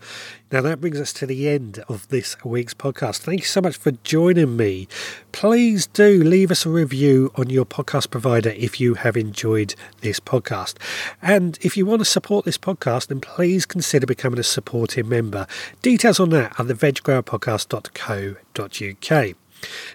Now, 0.50 0.62
that 0.62 0.80
brings 0.80 0.98
us 0.98 1.12
to 1.14 1.26
the 1.26 1.46
end 1.48 1.84
of 1.88 2.08
this 2.08 2.42
week's 2.44 2.72
podcast. 2.72 3.18
Thank 3.18 3.40
you 3.40 3.46
so 3.46 3.60
much 3.60 3.76
for 3.76 3.90
joining 3.90 4.56
me. 4.56 4.88
Please 5.32 5.86
do 5.86 6.24
leave 6.24 6.50
us 6.50 6.64
a 6.64 6.70
review 6.70 7.30
on 7.36 7.50
your 7.50 7.66
podcast 7.66 8.10
provider 8.10 8.48
if 8.50 8.80
you 8.80 8.94
have 8.94 9.14
enjoyed 9.16 9.74
this 10.00 10.20
podcast. 10.20 10.76
And 11.20 11.58
if 11.60 11.76
you 11.76 11.84
want 11.84 12.00
to 12.00 12.06
support 12.06 12.46
this 12.46 12.58
podcast, 12.58 13.08
then 13.08 13.20
please 13.20 13.66
consider 13.66 14.06
becoming 14.06 14.40
a 14.40 14.44
supporting 14.44 15.08
member. 15.08 15.46
Details 15.82 16.18
on 16.18 16.30
that 16.30 16.58
are 16.58 16.64
the 16.64 16.74
veggrowerpodcast.co.uk. 16.74 19.36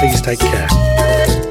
please 0.00 0.20
take 0.22 0.38
care. 0.38 1.47